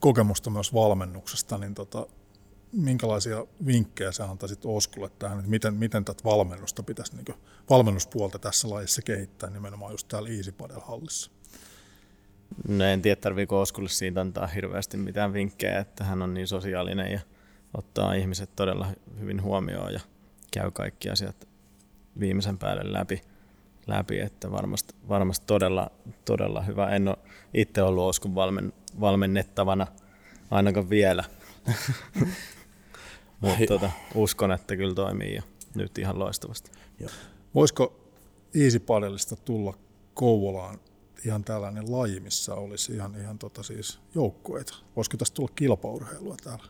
kokemusta 0.00 0.50
myös 0.50 0.74
valmennuksesta, 0.74 1.58
niin 1.58 1.74
tota, 1.74 2.06
minkälaisia 2.72 3.46
vinkkejä 3.66 4.12
sä 4.12 4.24
antaisit 4.24 4.64
Oskulle 4.64 5.10
tähän, 5.18 5.38
että 5.38 5.50
miten, 5.50 5.74
miten 5.74 6.04
tätä 6.04 6.24
valmennusta 6.24 6.82
pitäisi, 6.82 7.16
niin 7.16 7.38
valmennuspuolta 7.70 8.38
tässä 8.38 8.70
lajissa 8.70 9.02
kehittää 9.02 9.50
nimenomaan 9.50 9.92
just 9.92 10.08
täällä 10.08 10.28
Easy 10.28 10.54
hallissa? 10.82 11.30
No 12.68 12.84
en 12.84 13.02
tiedä, 13.02 13.20
tarviiko 13.20 13.60
Oskulle 13.60 13.88
siitä 13.88 14.20
antaa 14.20 14.46
hirveästi 14.46 14.96
mitään 14.96 15.32
vinkkejä, 15.32 15.78
että 15.78 16.04
hän 16.04 16.22
on 16.22 16.34
niin 16.34 16.46
sosiaalinen 16.46 17.12
ja 17.12 17.20
ottaa 17.74 18.14
ihmiset 18.14 18.56
todella 18.56 18.86
hyvin 19.20 19.42
huomioon 19.42 19.92
ja 19.92 20.00
käy 20.52 20.70
kaikki 20.70 21.10
asiat 21.10 21.48
viimeisen 22.20 22.58
päälle 22.58 22.92
läpi, 22.92 23.22
läpi 23.86 24.20
että 24.20 24.50
varmasti, 24.50 24.94
varmasti 25.08 25.46
todella, 25.46 25.90
todella 26.24 26.62
hyvä. 26.62 26.88
En 26.88 27.08
ole 27.08 27.16
itse 27.54 27.82
ollut 27.82 28.08
Oskun 28.08 28.34
valmen, 28.34 28.72
valmennettavana 29.00 29.86
ainakaan 30.50 30.90
vielä, 30.90 31.24
mutta 33.40 33.66
tota, 33.68 33.90
uskon, 34.14 34.52
että 34.52 34.76
kyllä 34.76 34.94
toimii 34.94 35.34
jo 35.34 35.42
nyt 35.74 35.98
ihan 35.98 36.18
loistavasti. 36.18 36.70
Joo. 37.00 37.10
Voisiko 37.54 38.10
Easy 38.54 38.78
Padelista 38.78 39.36
tulla 39.36 39.74
Kouvolaan 40.14 40.80
ihan 41.24 41.44
tällainen 41.44 41.92
laji, 41.92 42.20
missä 42.20 42.54
olisi 42.54 42.92
ihan, 42.92 43.16
ihan 43.20 43.38
tota 43.38 43.62
siis 43.62 44.00
joukkueita? 44.14 44.74
Voisiko 44.96 45.16
tästä 45.16 45.34
tulla 45.34 45.52
kilpaurheilua 45.54 46.36
täällä? 46.44 46.64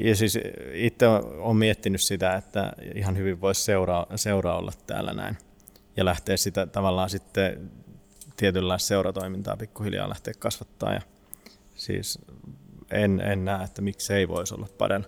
Ja 0.00 0.16
siis 0.16 0.38
itse 0.72 1.06
olen 1.08 1.56
miettinyt 1.56 2.00
sitä, 2.00 2.34
että 2.34 2.72
ihan 2.94 3.16
hyvin 3.16 3.40
voisi 3.40 3.64
seuraa, 3.64 4.06
seuraa 4.16 4.58
olla 4.58 4.72
täällä 4.86 5.12
näin 5.12 5.36
ja 5.96 6.04
lähteä 6.04 6.36
sitä 6.36 6.66
tavallaan 6.66 7.10
sitten 7.10 7.70
tietynlaista 8.36 8.86
seuratoimintaa 8.86 9.56
pikkuhiljaa 9.56 10.08
lähteä 10.08 10.34
kasvattaa. 10.38 10.94
Ja 10.94 11.00
siis 11.74 12.18
en, 12.90 13.20
en 13.20 13.44
näe, 13.44 13.64
että 13.64 13.82
miksi 13.82 14.14
ei 14.14 14.28
voisi 14.28 14.54
olla 14.54 14.68
padel, 14.78 15.02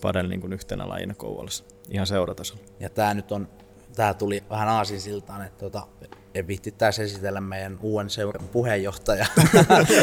padel 0.00 0.28
niin 0.28 0.40
kuin 0.40 0.52
yhtenä 0.52 0.88
lajina 0.88 1.14
Kouvolassa, 1.14 1.64
ihan 1.90 2.06
seuratasolla. 2.06 2.62
Ja 2.80 2.90
tämä 2.90 3.14
nyt 3.14 3.32
on, 3.32 3.48
tämä 3.96 4.14
tuli 4.14 4.44
vähän 4.50 4.68
aasinsiltaan, 4.68 5.46
että 5.46 5.58
tota, 5.58 5.86
en 6.34 6.46
viittittäisi 6.46 7.02
esitellä 7.02 7.40
meidän 7.40 7.78
uuden 7.82 8.10
seuran 8.10 8.48
puheenjohtaja. 8.48 9.26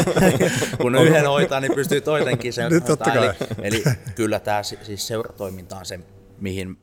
Kun 0.82 0.94
yhden 0.94 1.26
hoitaa, 1.26 1.60
niin 1.60 1.74
pystyy 1.74 2.00
toisenkin 2.00 2.52
seuraamaan. 2.52 3.16
Eli, 3.16 3.34
eli 3.62 3.84
kyllä 4.14 4.40
tämä 4.40 4.62
siis 4.62 5.06
seuratoiminta 5.06 5.76
on 5.76 5.86
se, 5.86 6.00
mihin, 6.40 6.78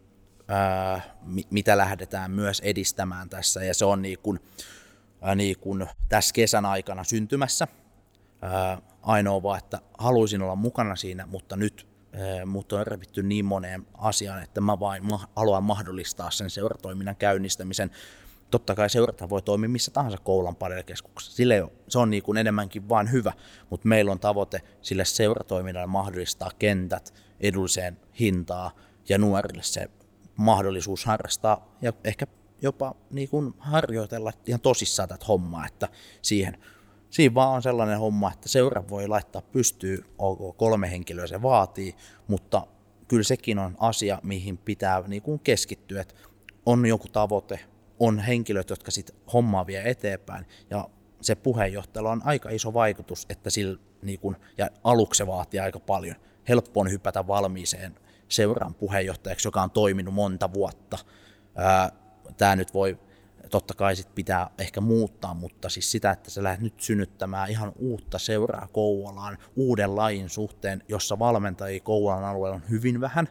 ää, 0.47 1.02
mitä 1.50 1.78
lähdetään 1.78 2.32
myös 2.32 2.60
edistämään 2.60 3.30
tässä. 3.30 3.63
Ja 3.63 3.74
se 3.74 3.86
on 3.86 4.02
niin 4.02 4.19
kuin, 4.24 4.39
ää, 5.21 5.36
niin 5.36 5.60
kuin 5.60 5.88
tässä 6.10 6.34
kesän 6.34 6.65
aikana 6.65 7.04
syntymässä. 7.04 7.67
Ää, 8.41 8.82
ainoa 9.01 9.43
vaan, 9.43 9.57
että 9.57 9.79
haluaisin 9.97 10.41
olla 10.41 10.55
mukana 10.55 10.95
siinä, 10.95 11.25
mutta 11.25 11.55
nyt 11.55 11.87
mutta 12.45 12.79
on 12.79 12.87
revitty 12.87 13.23
niin 13.23 13.45
moneen 13.45 13.87
asiaan, 13.93 14.43
että 14.43 14.61
mä 14.61 14.79
vain 14.79 15.05
ma- 15.05 15.29
haluan 15.35 15.63
mahdollistaa 15.63 16.31
sen 16.31 16.49
seuratoiminnan 16.49 17.15
käynnistämisen 17.15 17.91
totta 18.51 18.75
kai 18.75 18.89
seurata 18.89 19.29
voi 19.29 19.41
toimia 19.41 19.69
missä 19.69 19.91
tahansa 19.91 20.17
koulan 20.17 20.55
palvelukeskuksessa. 20.55 21.35
Sille 21.35 21.67
se 21.87 21.99
on 21.99 22.09
niin 22.09 22.23
kuin 22.23 22.37
enemmänkin 22.37 22.89
vain 22.89 23.11
hyvä, 23.11 23.33
mutta 23.69 23.87
meillä 23.87 24.11
on 24.11 24.19
tavoite 24.19 24.61
sille 24.81 25.05
seuratoiminnalle 25.05 25.87
mahdollistaa 25.87 26.51
kentät 26.59 27.13
edulliseen 27.39 27.97
hintaan 28.19 28.71
ja 29.09 29.17
nuorille 29.17 29.63
se 29.63 29.89
mahdollisuus 30.35 31.05
harrastaa 31.05 31.75
ja 31.81 31.93
ehkä 32.03 32.27
jopa 32.61 32.95
niin 33.09 33.29
kuin 33.29 33.53
harjoitella 33.59 34.33
ihan 34.47 34.61
tosissaan 34.61 35.09
tätä 35.09 35.25
hommaa, 35.25 35.65
että 35.65 35.87
siihen, 36.21 36.57
siinä 37.12 37.36
vaan 37.36 37.56
on 37.56 37.62
sellainen 37.62 38.00
homma, 38.00 38.32
että 38.34 38.50
seura 38.50 38.84
voi 38.89 39.08
laittaa 39.08 39.41
pystyy, 39.41 40.06
ok, 40.17 40.58
kolme 40.58 40.91
henkilöä 40.91 41.28
se 41.28 41.41
vaatii, 41.41 41.95
mutta 42.28 42.67
kyllä 43.08 43.24
sekin 43.24 43.60
on 43.60 43.76
asia, 43.80 44.19
mihin 44.24 44.58
pitää 44.58 45.04
niin 45.08 45.21
kuin 45.21 45.39
keskittyä, 45.39 46.02
että 46.02 46.13
on 46.65 46.86
joku 46.86 47.08
tavoite, 47.08 47.60
on 48.00 48.19
henkilöt, 48.19 48.69
jotka 48.69 48.91
sitten 48.91 49.15
hommaa 49.34 49.67
vie 49.67 49.89
eteenpäin. 49.89 50.45
Ja 50.69 50.89
se 51.21 51.36
puheenjohtajalla 51.36 52.12
on 52.12 52.21
aika 52.26 52.50
iso 52.50 52.74
vaikutus, 52.74 53.26
että 53.30 53.50
sillä, 53.50 53.80
niin 54.02 54.19
kun, 54.19 54.38
ja 54.58 54.69
aluksi 54.84 55.17
se 55.17 55.28
vaatii 55.28 55.60
aika 55.60 55.80
paljon. 55.80 56.15
Helppo 56.50 56.80
on 56.80 56.91
hypätä 56.91 57.28
valmiiseen 57.28 57.95
seuran 58.30 58.74
puheenjohtajaksi, 58.74 59.47
joka 59.47 59.62
on 59.62 59.71
toiminut 59.71 60.13
monta 60.13 60.54
vuotta. 60.54 60.97
Tämä 62.38 62.56
nyt 62.56 62.74
voi, 62.74 63.00
totta 63.51 63.73
kai 63.73 63.95
sit 63.95 64.15
pitää 64.15 64.49
ehkä 64.57 64.81
muuttaa, 64.81 65.33
mutta 65.33 65.69
siis 65.69 65.91
sitä, 65.91 66.11
että 66.11 66.29
sä 66.29 66.43
lähdet 66.43 66.61
nyt 66.61 66.79
synnyttämään 66.79 67.49
ihan 67.49 67.71
uutta 67.75 68.19
seuraa 68.19 68.67
Kouvolaan 68.67 69.37
uuden 69.55 69.95
lajin 69.95 70.29
suhteen, 70.29 70.83
jossa 70.87 71.19
valmentajia 71.19 71.79
Kouvolan 71.79 72.23
alueella 72.23 72.55
on 72.55 72.69
hyvin 72.69 73.01
vähän, 73.01 73.27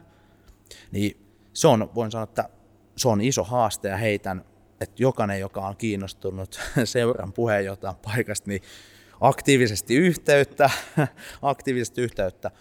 niin 0.91 1.27
se 1.53 1.67
on, 1.67 1.95
voin 1.95 2.11
sanoa, 2.11 2.23
että 2.23 2.49
se 2.97 3.07
on 3.07 3.21
iso 3.21 3.43
haaste 3.43 3.87
ja 3.87 3.97
heitän 3.97 4.45
että 4.81 5.03
jokainen, 5.03 5.39
joka 5.39 5.67
on 5.67 5.77
kiinnostunut 5.77 6.59
seuran 6.83 7.33
puheenjohtajan 7.33 7.95
paikasta, 7.95 8.49
niin 8.49 8.61
aktiivisesti 9.21 9.95
yhteyttä, 9.95 10.69
aktiivisesti 11.41 12.01
yhteyttä. 12.01 12.51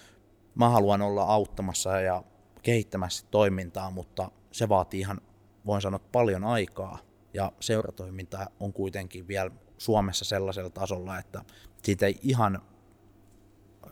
Mä 0.55 0.69
haluan 0.69 1.03
olla 1.03 1.23
auttamassa 1.23 2.01
ja 2.01 2.23
kehittämässä 2.63 3.27
toimintaa, 3.31 3.91
mutta 3.91 4.31
se 4.53 4.69
vaatii 4.69 5.01
ihan, 5.01 5.21
voin 5.67 5.83
sanoa, 5.83 6.01
paljon 6.13 6.45
aikaa. 6.45 6.99
Ja 7.35 7.53
seuratoiminta 7.61 8.47
on 8.61 8.73
kuitenkin 8.73 9.29
vielä 9.29 9.51
Suomessa 9.79 10.25
sellaisella 10.25 10.71
tasolla, 10.71 11.19
että 11.19 11.45
siitä 11.83 12.07
ei 12.07 12.19
ihan, 12.23 12.63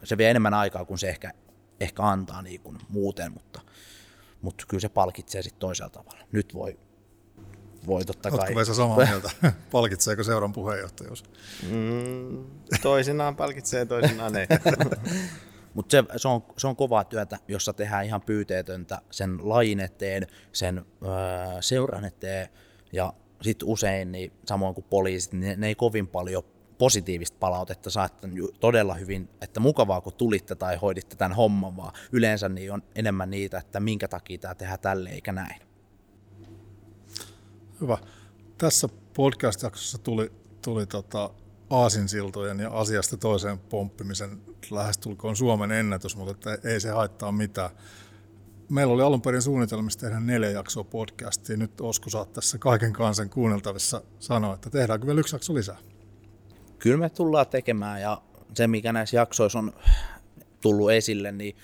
se 0.05 0.19
vie 0.19 0.31
enemmän 0.31 0.55
aikaa 0.55 0.85
kuin 0.85 0.99
se 0.99 1.09
ehkä, 1.09 1.33
ehkä 1.81 2.03
antaa 2.03 2.43
niin 2.43 2.61
kuin 2.61 2.79
muuten, 2.89 3.33
mutta, 3.33 3.61
mutta 4.43 4.65
kyllä 4.69 4.81
se 4.81 4.89
palkitsee 4.89 5.43
sitten 5.43 5.61
toisella 5.61 5.91
tavalla. 5.91 6.27
Nyt 6.33 6.55
voi 6.55 6.79
voi 7.87 8.05
totta 8.05 8.31
kai. 8.31 8.55
Oletko 8.55 8.75
samaa 8.75 8.97
mieltä? 9.07 9.31
Palkitseeko 9.71 10.23
seuran 10.23 10.53
puheenjohtajuus? 10.53 11.25
Mm, 11.71 12.45
toisinaan 12.83 13.37
palkitsee, 13.37 13.87
toisinaan 13.87 14.37
ei. 14.37 14.47
Mutta 15.75 15.91
se, 15.93 16.05
se, 16.17 16.29
on, 16.29 16.45
se 16.57 16.67
on 16.67 16.77
kovaa 16.77 17.05
työtä, 17.05 17.39
jossa 17.49 17.73
tehdään 17.73 18.05
ihan 18.05 18.23
pyyteetöntä 18.23 19.01
sen 19.11 19.49
lajin 19.49 19.81
eteen, 19.81 20.27
sen 20.53 20.79
öö, 20.79 21.63
seuran 21.63 22.05
eteen 22.05 22.49
ja 22.93 23.13
sitten 23.43 23.69
usein, 23.69 24.13
niin 24.13 24.33
samoin 24.47 24.75
kuin 24.75 24.87
poliisit, 24.91 25.33
niin 25.33 25.61
ne, 25.61 25.67
ei 25.67 25.75
kovin 25.75 26.09
paljon 26.09 26.43
positiivista 26.79 27.37
palautetta 27.41 27.91
saa 27.91 28.09
todella 28.61 28.95
hyvin, 28.95 29.29
että 29.41 29.61
mukavaa 29.61 30.01
kun 30.01 30.13
tulitte 30.13 30.55
tai 30.55 30.77
hoiditte 30.77 31.17
tämän 31.17 31.37
homman, 31.37 31.77
vaan 31.77 31.93
yleensä 32.13 32.49
niin 32.49 32.73
on 32.73 32.83
enemmän 32.95 33.31
niitä, 33.31 33.59
että 33.59 33.81
minkä 33.81 34.09
takia 34.09 34.39
tämä 34.39 34.55
tehdään 34.55 34.81
tälle 34.81 35.11
eikä 35.11 35.33
näin. 35.33 35.63
Hyvä. 37.81 37.99
Tässä 38.59 38.89
podcast-jaksossa 39.15 39.99
tuli, 39.99 40.33
tuli 40.63 40.87
tota 40.87 41.31
aasinsiltojen 41.71 42.61
ja 42.61 42.71
asiasta 42.71 43.17
toiseen 43.17 43.59
pomppimisen 43.59 44.41
lähestulkoon 44.71 45.37
Suomen 45.37 45.73
ennätys, 45.73 46.17
mutta 46.17 46.53
että 46.53 46.69
ei 46.69 46.81
se 46.81 46.91
haittaa 46.91 47.33
mitään. 47.33 47.71
Meillä 48.71 48.95
oli 48.95 49.03
alun 49.03 49.23
perin 49.23 49.43
suunnitelmissa 49.43 50.01
tehdä 50.01 50.21
neljä 50.21 50.51
jaksoa 50.51 50.85
podcastia. 50.85 51.57
Nyt 51.57 51.81
Osku 51.81 52.11
saat 52.11 52.33
tässä 52.33 52.59
kaiken 52.59 52.93
kansan 52.93 53.31
kuunneltavissa 53.31 54.03
sanoa, 54.19 54.55
että 54.55 54.71
tehdäänkö 54.71 55.07
vielä 55.07 55.21
yksi 55.21 55.35
jakso 55.35 55.55
lisää? 55.55 55.79
Kyllä 56.79 56.97
me 56.97 57.11
tullaan 57.11 57.47
tekemään 57.47 58.01
ja 58.01 58.23
se, 58.55 58.67
mikä 58.67 58.93
näissä 58.93 59.17
jaksoissa 59.17 59.59
on 59.59 59.73
tullut 60.61 60.91
esille, 60.91 61.33
niin 61.33 61.57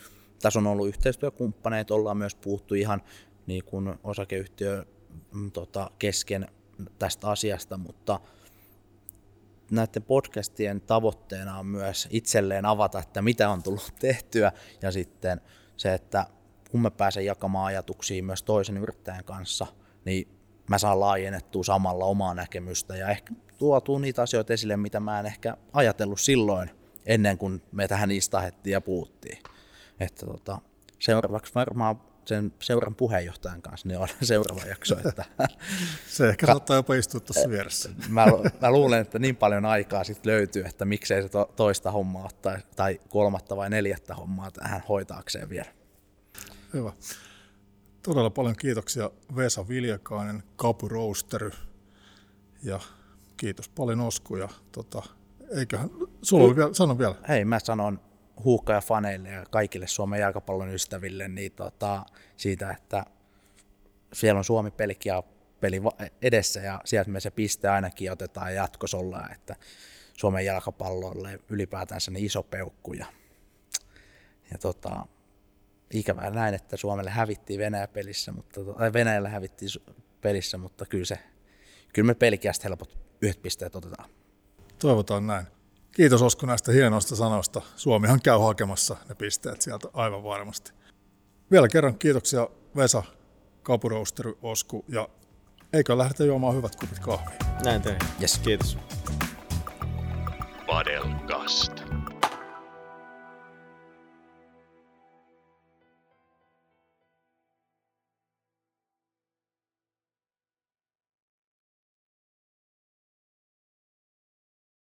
tässä 0.43 0.59
on 0.59 0.67
ollut 0.67 0.89
yhteistyökumppaneita, 0.89 1.95
ollaan 1.95 2.17
myös 2.17 2.35
puhuttu 2.35 2.75
ihan 2.75 3.03
niin 3.47 3.65
kuin 3.65 3.95
osakeyhtiö 4.05 4.85
Mm, 5.35 5.51
tota, 5.51 5.91
kesken 5.99 6.49
tästä 6.99 7.31
asiasta, 7.31 7.77
mutta 7.77 8.21
näiden 9.71 10.03
podcastien 10.03 10.81
tavoitteena 10.81 11.59
on 11.59 11.67
myös 11.67 12.09
itselleen 12.11 12.65
avata, 12.65 12.99
että 12.99 13.23
mitä 13.23 13.51
on 13.51 13.63
tullut 13.63 13.93
tehtyä 14.01 14.53
ja 14.83 14.93
sitten 14.93 15.41
se, 15.77 15.95
että 15.95 16.27
kun 16.75 16.83
mä 16.83 16.91
pääsen 16.91 17.25
jakamaan 17.25 17.67
ajatuksia 17.67 18.23
myös 18.23 18.43
toisen 18.43 18.77
yrittäjän 18.77 19.25
kanssa, 19.25 19.67
niin 20.05 20.29
mä 20.69 20.79
saan 20.79 21.01
laajennettua 21.01 21.65
samalla 21.65 22.05
omaa 22.05 22.35
näkemystä 22.35 22.97
ja 22.97 23.09
ehkä 23.09 23.35
tuotua 23.59 23.99
niitä 23.99 24.23
asioita 24.23 24.53
esille, 24.53 24.77
mitä 24.77 25.01
mä 25.01 25.21
en 25.21 25.27
ehkä 25.27 25.57
ajatellut 25.73 26.21
silloin 26.21 26.71
ennen 27.07 27.39
kuin 27.39 27.63
me 27.73 27.89
tähän 27.89 28.11
istahettiin 28.11 28.73
ja 28.73 28.81
puhuttiin. 28.81 29.39
Että 30.01 30.27
tota, 30.27 30.59
seuraavaksi 30.99 31.55
varmaan 31.55 32.01
sen 32.25 32.53
seuran 32.59 32.95
puheenjohtajan 32.95 33.63
kanssa, 33.63 33.89
niin 33.89 33.99
on 33.99 34.09
seuraava 34.23 34.63
jakso. 34.69 34.97
Että 35.09 35.25
se 36.09 36.29
ehkä 36.29 36.47
saattaa 36.47 36.77
jopa 36.77 36.95
istua 36.95 37.21
tuossa 37.21 37.51
vieressä. 37.51 37.89
Mä, 38.09 38.27
mä 38.61 38.71
luulen, 38.71 39.01
että 39.01 39.19
niin 39.19 39.37
paljon 39.37 39.65
aikaa 39.65 40.05
sitten 40.05 40.33
löytyy, 40.33 40.65
että 40.65 40.85
miksei 40.85 41.23
se 41.23 41.29
to, 41.29 41.53
toista 41.57 41.91
hommaa 41.91 42.25
ottaa, 42.27 42.59
tai 42.77 43.01
kolmatta 43.09 43.57
vai 43.57 43.71
neljättä 43.71 44.15
hommaa 44.15 44.51
tähän 44.51 44.83
hoitaakseen 44.89 45.49
vielä. 45.49 45.84
Hyvä. 46.75 46.93
Todella 48.03 48.31
paljon 48.31 48.57
kiitoksia 48.57 49.11
Vesa 49.37 49.69
Viljakainen, 49.69 50.43
Kapu 50.57 50.89
Roastery 50.89 51.51
ja 52.63 52.81
kiitos 53.37 53.69
paljon 53.69 54.01
Osku. 54.01 54.37
Ja 54.37 54.49
tota, 54.73 55.03
eiköhän, 55.57 55.91
sulla 56.23 56.45
oli 56.45 56.57
vielä, 56.57 56.75
sano 56.75 56.99
vielä. 56.99 57.15
Hei, 57.29 57.45
mä 57.45 57.59
sanon 57.59 58.01
huukka 58.45 58.73
ja 58.73 58.81
faneille 58.81 59.29
ja 59.29 59.45
kaikille 59.51 59.87
Suomen 59.87 60.21
jalkapallon 60.21 60.75
ystäville 60.75 61.29
niin 61.29 61.53
tota, 61.53 62.05
siitä, 62.37 62.71
että 62.71 63.05
siellä 64.13 64.39
on 64.39 64.45
Suomi 64.45 64.73
ja 65.05 65.23
peli 65.61 65.83
edessä 66.23 66.61
ja 66.61 66.81
sieltä 66.85 67.11
me 67.11 67.21
se 67.21 67.31
piste 67.31 67.69
ainakin 67.69 68.13
otetaan 68.13 68.55
jatkosolla, 68.55 69.29
että 69.33 69.57
Suomen 70.13 70.45
jalkapallolle 70.45 71.41
ylipäätänsä 71.49 72.11
niin 72.11 72.27
iso 72.27 72.43
peukku. 72.43 72.93
Ja, 72.93 73.07
ja 74.51 74.59
tota, 74.59 75.07
ikävää 75.91 76.31
näin, 76.31 76.55
että 76.55 76.77
Suomelle 76.77 77.11
hävittiin 77.11 77.61
Venäjä 77.61 77.89
pelissä, 77.89 78.33
mutta, 78.33 78.61
tai 78.79 78.93
Venäjällä 78.93 79.29
hävittiin 79.29 79.71
pelissä, 80.21 80.59
mutta 80.59 80.87
kyllä, 80.87 81.05
se, 81.05 81.19
kyllä 81.93 82.07
me 82.07 82.15
pelkiästä 82.15 82.69
helpot 82.69 82.99
yhdet 83.23 83.43
pisteet 83.43 83.77
otetaan. 83.77 84.11
Toivotaan 84.79 85.27
näin. 85.27 85.47
Kiitos 85.93 86.23
Osku 86.23 86.47
näistä 86.47 86.73
hienoista 86.73 87.17
sanoista. 87.17 87.63
Suomihan 87.77 88.21
käy 88.23 88.39
hakemassa 88.39 88.97
ne 89.09 89.15
pisteet 89.15 89.63
sieltä 89.63 89.89
aivan 89.93 90.25
varmasti. 90.25 90.73
Vielä 91.51 91.69
kerran 91.69 91.99
kiitoksia 91.99 92.49
Vesa, 92.77 93.03
Kapurousteri, 93.63 94.33
Osku 94.43 94.85
ja 94.89 95.09
eikö 95.73 95.99
lähdetä 95.99 96.25
juomaan 96.25 96.57
hyvät 96.57 96.77
kupit 96.77 96.99
kahvia. 96.99 97.39
Näin 97.65 97.83
tein. 97.83 97.99
Yes. 98.21 98.39
Kiitos. 98.39 98.79
Padelcast. 100.67 101.73